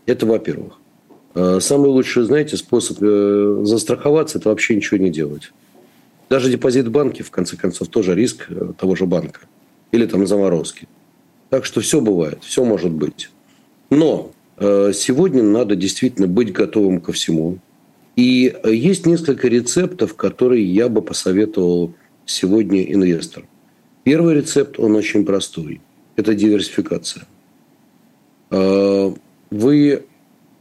Это 0.05 0.27
во-первых. 0.27 0.77
Э, 1.35 1.59
самый 1.59 1.89
лучший, 1.89 2.23
знаете, 2.23 2.57
способ 2.57 2.97
э, 3.01 3.61
застраховаться– 3.63 4.37
это 4.39 4.49
вообще 4.49 4.75
ничего 4.75 4.97
не 4.97 5.09
делать. 5.09 5.51
Даже 6.29 6.49
депозит 6.49 6.87
в 6.87 6.91
банке, 6.91 7.23
в 7.23 7.31
конце 7.31 7.57
концов, 7.57 7.87
тоже 7.87 8.15
риск 8.15 8.45
э, 8.49 8.73
того 8.77 8.95
же 8.95 9.05
банка. 9.05 9.41
Или 9.91 10.05
там 10.05 10.25
заморозки. 10.27 10.87
Так 11.49 11.65
что 11.65 11.81
все 11.81 12.01
бывает, 12.01 12.39
все 12.43 12.63
может 12.63 12.91
быть. 12.91 13.29
Но 13.89 14.31
сегодня 14.59 15.43
надо 15.43 15.75
действительно 15.75 16.27
быть 16.27 16.51
готовым 16.51 17.01
ко 17.01 17.11
всему. 17.11 17.57
И 18.15 18.55
есть 18.65 19.05
несколько 19.05 19.47
рецептов, 19.47 20.15
которые 20.15 20.63
я 20.63 20.89
бы 20.89 21.01
посоветовал 21.01 21.93
сегодня 22.25 22.81
инвесторам. 22.83 23.47
Первый 24.03 24.35
рецепт, 24.35 24.79
он 24.79 24.95
очень 24.95 25.25
простой. 25.25 25.81
Это 26.15 26.33
диверсификация. 26.33 27.25
Вы 28.49 30.05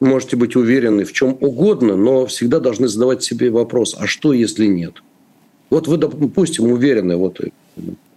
можете 0.03 0.37
быть 0.37 0.57
уверены 0.57 1.05
в 1.05 1.13
чем 1.13 1.37
угодно, 1.41 1.97
но 1.97 2.27
всегда 2.27 2.61
должны 2.61 2.89
задавать 2.89 3.23
себе 3.23 3.51
вопрос, 3.51 3.97
а 3.99 4.07
что, 4.07 4.33
если 4.33 4.67
нет? 4.67 5.03
Вот 5.71 5.89
вы, 5.89 5.97
допустим, 5.97 6.71
уверены, 6.71 7.17
вот 7.17 7.41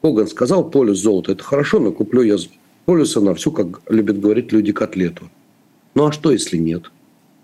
Коган 0.01 0.27
сказал, 0.27 0.69
полюс 0.69 0.99
золота, 0.99 1.31
это 1.31 1.43
хорошо, 1.43 1.79
но 1.79 1.91
куплю 1.91 2.21
я 2.21 2.37
полюса 2.85 3.21
на 3.21 3.33
всю, 3.33 3.51
как 3.51 3.81
любят 3.89 4.19
говорить 4.19 4.51
люди, 4.51 4.71
котлету. 4.71 5.29
Ну 5.95 6.05
а 6.05 6.11
что, 6.11 6.31
если 6.31 6.57
нет? 6.57 6.91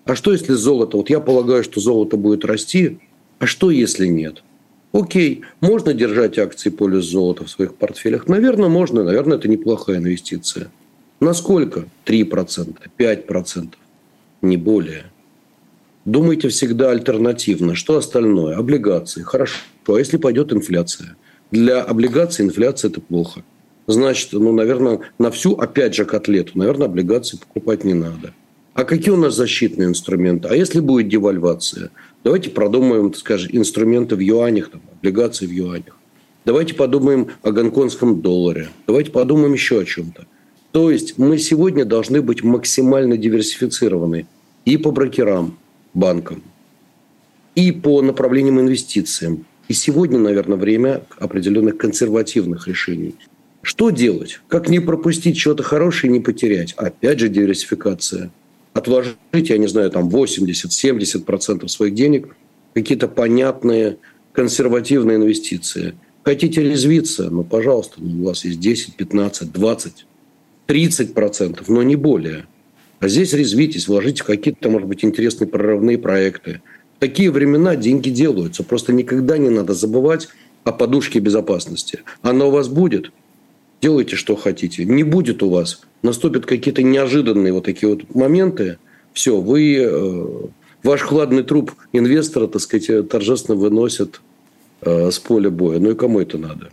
А 0.06 0.16
что, 0.16 0.32
если 0.32 0.54
золото? 0.54 0.98
Вот 0.98 1.10
я 1.10 1.20
полагаю, 1.20 1.64
что 1.64 1.80
золото 1.80 2.18
будет 2.18 2.46
расти. 2.46 3.00
А 3.40 3.46
что, 3.46 3.72
если 3.72 4.08
нет? 4.08 4.44
Окей, 4.92 5.42
можно 5.62 5.94
держать 5.94 6.38
акции 6.38 6.70
полюс 6.70 7.06
золота 7.06 7.46
в 7.46 7.50
своих 7.50 7.76
портфелях? 7.76 8.28
Наверное, 8.28 8.70
можно. 8.70 9.04
Наверное, 9.04 9.38
это 9.38 9.48
неплохая 9.48 9.98
инвестиция. 9.98 10.70
Насколько? 11.22 11.86
3%, 12.06 12.76
5%, 12.98 13.74
не 14.42 14.58
более. 14.58 15.06
Думайте 16.06 16.50
всегда 16.50 16.92
альтернативно. 16.92 17.76
Что 17.76 17.98
остальное? 17.98 18.58
Облигации. 18.58 19.22
Хорошо. 19.22 19.60
А 19.88 19.98
если 19.98 20.18
пойдет 20.18 20.52
инфляция? 20.52 21.16
Для 21.52 21.82
облигаций 21.82 22.46
инфляция– 22.46 22.90
это 22.92 23.02
плохо. 23.02 23.44
Значит, 23.88 24.30
ну, 24.34 24.52
наверное, 24.52 25.02
на 25.20 25.32
всю, 25.32 25.54
опять 25.54 25.96
же, 25.96 26.06
котлету, 26.06 26.58
наверное, 26.58 26.88
облигации 26.88 27.38
покупать 27.38 27.84
не 27.84 27.94
надо. 27.94 28.34
А 28.74 28.84
какие 28.86 29.12
у 29.12 29.18
нас 29.18 29.36
защитные 29.36 29.90
инструменты? 29.90 30.48
А 30.48 30.56
если 30.56 30.80
будет 30.80 31.10
девальвация? 31.10 31.92
Давайте 32.24 32.50
продумаем, 32.50 33.14
скажем, 33.14 33.50
инструменты 33.52 34.16
в 34.16 34.20
юанях, 34.20 34.72
там, 34.72 34.82
облигации 34.98 35.46
в 35.46 35.52
юанях. 35.52 35.98
Давайте 36.46 36.74
подумаем 36.74 37.28
о 37.44 37.52
гонконгском 37.52 38.22
долларе. 38.22 38.70
Давайте 38.88 39.12
подумаем 39.12 39.54
еще 39.54 39.82
о 39.82 39.86
чем-то. 39.86 40.26
То 40.72 40.90
есть 40.90 41.18
мы 41.18 41.38
сегодня 41.38 41.86
должны 41.86 42.22
быть 42.22 42.44
максимально 42.44 43.18
диверсифицированы 43.18 44.26
и 44.66 44.78
по 44.78 44.92
брокерам, 44.92 45.58
банкам, 45.94 46.44
и 47.56 47.72
по 47.72 48.02
направлениям 48.02 48.60
инвестициям. 48.60 49.46
И 49.68 49.74
сегодня, 49.74 50.18
наверное, 50.18 50.58
время 50.58 51.04
определенных 51.20 51.78
консервативных 51.78 52.68
решений. 52.68 53.16
Что 53.62 53.90
делать? 53.90 54.40
Как 54.48 54.70
не 54.70 54.80
пропустить 54.80 55.38
что-то 55.38 55.64
хорошее 55.64 56.12
и 56.12 56.14
не 56.14 56.20
потерять? 56.20 56.74
Опять 56.78 57.20
же 57.20 57.30
диверсификация. 57.30 58.32
Отложить, 58.74 59.16
я 59.34 59.58
не 59.58 59.68
знаю, 59.68 59.92
там 59.92 60.10
80-70% 60.10 61.68
своих 61.68 61.94
денег 61.94 62.36
какие-то 62.74 63.08
понятные 63.08 63.98
консервативные 64.32 65.18
инвестиции. 65.18 65.94
Хотите 66.24 66.64
резвиться? 66.64 67.30
Ну, 67.30 67.44
пожалуйста, 67.44 67.96
ну, 67.98 68.24
у 68.24 68.28
вас 68.28 68.46
есть 68.46 68.60
10, 68.60 68.96
15, 68.96 69.52
20, 69.52 70.06
30 70.72 71.14
процентов, 71.14 71.68
но 71.68 71.84
не 71.84 71.98
более. 71.98 72.46
А 73.02 73.10
здесь 73.10 73.34
резвитесь, 73.34 73.90
вложите 73.90 74.24
какие-то, 74.24 74.70
может 74.70 74.88
быть, 74.88 75.04
интересные 75.04 75.46
прорывные 75.46 75.98
проекты. 75.98 76.62
В 76.96 77.02
такие 77.02 77.30
времена 77.30 77.76
деньги 77.76 78.10
делаются. 78.10 78.64
Просто 78.64 78.94
никогда 78.94 79.38
не 79.38 79.50
надо 79.50 79.74
забывать 79.74 80.30
о 80.64 80.72
подушке 80.72 81.20
безопасности. 81.20 82.04
Она 82.22 82.46
у 82.46 82.52
вас 82.52 82.70
будет. 82.70 83.12
Делайте, 83.82 84.16
что 84.16 84.38
хотите. 84.38 84.86
Не 84.86 85.04
будет 85.04 85.44
у 85.44 85.50
вас. 85.50 85.82
Наступят 86.04 86.46
какие-то 86.46 86.84
неожиданные 86.84 87.52
вот 87.52 87.66
такие 87.66 87.94
вот 87.94 88.16
моменты. 88.16 88.78
Все, 89.12 89.42
вы... 89.42 89.76
Э, 89.78 90.26
ваш 90.84 91.02
хладный 91.02 91.44
труп 91.44 91.74
инвестора, 91.92 92.48
так 92.48 92.62
сказать, 92.62 93.10
торжественно 93.10 93.58
выносят 93.58 94.22
э, 94.84 95.12
с 95.12 95.20
поля 95.20 95.50
боя. 95.50 95.80
Ну 95.80 95.92
и 95.92 95.96
кому 95.96 96.22
это 96.22 96.38
надо? 96.38 96.70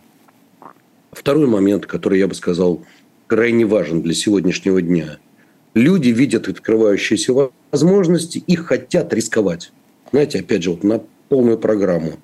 Второй 1.11 1.49
момент, 1.49 1.87
который, 1.87 2.21
я 2.21 2.29
бы 2.29 2.35
сказал, 2.37 2.85
крайне 3.29 3.65
важен 3.65 4.03
для 4.03 4.15
сегодняшнего 4.15 4.83
дня– 4.83 5.19
люди 5.79 6.09
видят 6.09 6.49
открывающиеся 6.49 7.51
возможности 7.71 8.43
и 8.47 8.57
хотят 8.57 9.13
рисковать. 9.13 9.73
Знаете, 10.11 10.41
опять 10.41 10.63
же, 10.63 10.71
вот 10.71 10.85
на 10.85 11.03
полную 11.29 11.59
программу. 11.59 12.15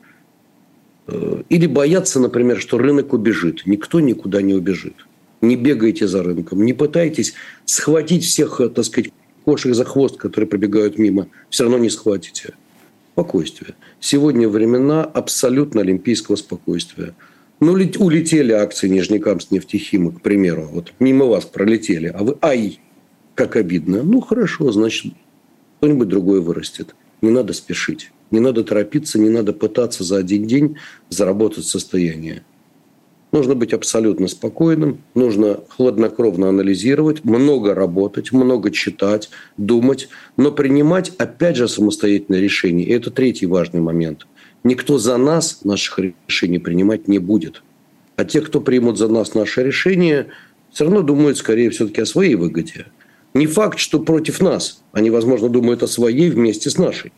Э, 1.07 1.43
или 1.49 1.67
боятся, 1.67 2.21
например, 2.21 2.61
что 2.61 2.79
рынок 2.79 3.13
убежит. 3.13 3.63
Никто 3.67 4.01
никуда 4.01 4.43
не 4.43 4.55
убежит. 4.55 4.95
Не 5.41 5.57
бегайте 5.57 6.09
за 6.09 6.23
рынком, 6.23 6.65
не 6.65 6.73
пытайтесь 6.73 7.35
схватить 7.67 8.25
всех, 8.25 8.61
э, 8.61 8.69
так 8.69 8.85
сказать, 8.85 9.13
кошек 9.45 9.75
за 9.75 9.85
хвост, 9.85 10.17
которые 10.17 10.49
пробегают 10.49 10.99
мимо. 10.99 11.29
Все 11.51 11.65
равно 11.65 11.79
не 11.79 11.91
схватите. 11.91 12.55
Спокойствие. 13.13 13.75
Сегодня 14.01 14.49
времена 14.49 15.05
абсолютно 15.05 15.83
олимпийского 15.83 16.37
спокойствия. 16.37 17.15
Ну, 17.61 17.73
улетели 17.73 18.53
акции 18.53 18.89
Нижнекамск 18.89 19.51
нефтехима, 19.51 20.13
к 20.13 20.21
примеру. 20.21 20.69
Вот 20.71 20.93
мимо 20.99 21.27
вас 21.27 21.45
пролетели. 21.45 22.09
А 22.09 22.23
вы, 22.23 22.37
ай, 22.43 22.81
как 23.35 23.57
обидно. 23.57 24.03
Ну, 24.03 24.21
хорошо, 24.21 24.71
значит, 24.73 25.15
кто-нибудь 25.79 26.09
другой 26.09 26.41
вырастет. 26.41 26.95
Не 27.23 27.31
надо 27.31 27.53
спешить. 27.53 28.11
Не 28.31 28.41
надо 28.41 28.65
торопиться, 28.65 29.19
не 29.19 29.31
надо 29.31 29.53
пытаться 29.53 30.03
за 30.03 30.17
один 30.17 30.47
день 30.47 30.77
заработать 31.09 31.67
состояние. 31.67 32.43
Нужно 33.33 33.55
быть 33.55 33.73
абсолютно 33.73 34.29
спокойным, 34.29 34.99
нужно 35.15 35.61
хладнокровно 35.69 36.49
анализировать, 36.49 37.25
много 37.25 37.75
работать, 37.75 38.31
много 38.33 38.71
читать, 38.71 39.29
думать, 39.57 40.09
но 40.37 40.53
принимать, 40.53 41.13
опять 41.19 41.57
же, 41.57 41.67
самостоятельное 41.67 42.41
решение. 42.41 42.87
И 42.87 42.93
это 42.93 43.11
третий 43.11 43.47
важный 43.47 43.81
момент. 43.81 44.27
Никто 44.65 44.99
за 44.99 45.19
нас 45.19 45.63
наших 45.65 46.01
решений 46.27 46.59
принимать 46.59 47.07
не 47.07 47.19
будет. 47.19 47.63
А 48.17 48.25
те, 48.25 48.41
кто 48.41 48.61
примут 48.61 48.97
за 48.97 49.09
нас 49.09 49.35
наше 49.35 49.63
решение, 49.63 50.29
все 50.73 50.85
равно 50.85 51.03
думают 51.03 51.37
скорее 51.37 51.71
все-таки 51.71 52.01
о 52.01 52.07
своей 52.07 52.35
выгоде. 52.35 52.87
Не 53.35 53.47
факт, 53.47 53.79
что 53.79 54.01
против 54.01 54.41
нас. 54.41 54.83
Они, 54.93 55.11
возможно, 55.11 55.49
думают 55.49 55.83
о 55.83 55.87
своей 55.87 56.31
вместе 56.31 56.71
с 56.71 56.79
нашей. 56.79 57.13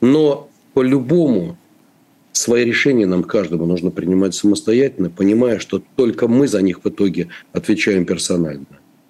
Но 0.00 0.48
по-любому 0.72 1.58
свои 2.32 2.64
решения 2.64 3.06
нам 3.06 3.24
каждому 3.24 3.66
нужно 3.66 3.90
принимать 3.90 4.34
самостоятельно, 4.34 5.10
понимая, 5.10 5.58
что 5.58 5.82
только 5.96 6.28
мы 6.28 6.48
за 6.48 6.62
них 6.62 6.84
в 6.84 6.88
итоге 6.88 7.28
отвечаем 7.52 8.06
персонально. 8.06 8.66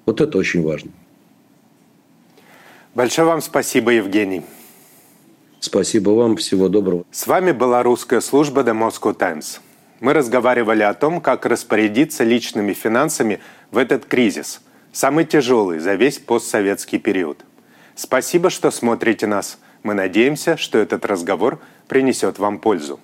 Вот 0.07 0.21
это 0.21 0.39
очень 0.39 0.63
важно. 0.63 0.91
Большое 2.95 3.29
вам 3.29 3.43
спасибо, 3.43 3.91
Евгений. 3.91 4.43
Спасибо 5.67 6.11
вам, 6.11 6.37
всего 6.37 6.69
доброго. 6.69 7.05
С 7.11 7.27
вами 7.27 7.51
была 7.51 7.83
русская 7.83 8.21
служба 8.21 8.61
The 8.61 8.73
Moscow 8.73 9.13
Times. 9.13 9.59
Мы 9.99 10.13
разговаривали 10.13 10.85
о 10.85 10.95
том, 10.95 11.21
как 11.21 11.45
распорядиться 11.45 12.23
личными 12.23 12.73
финансами 12.73 13.41
в 13.73 13.79
этот 13.79 14.05
кризис– 14.05 14.61
самый 14.93 15.25
тяжелый 15.25 15.81
за 15.81 15.95
весь 15.95 16.21
постсоветский 16.21 17.01
период. 17.01 17.45
Спасибо, 17.97 18.49
что 18.49 18.71
смотрите 18.71 19.27
нас. 19.27 19.59
Мы 19.83 19.95
надеемся, 19.95 20.57
что 20.57 20.79
этот 20.79 21.05
разговор 21.05 21.59
принесет 21.89 22.39
вам 22.39 22.61
пользу. 22.61 23.01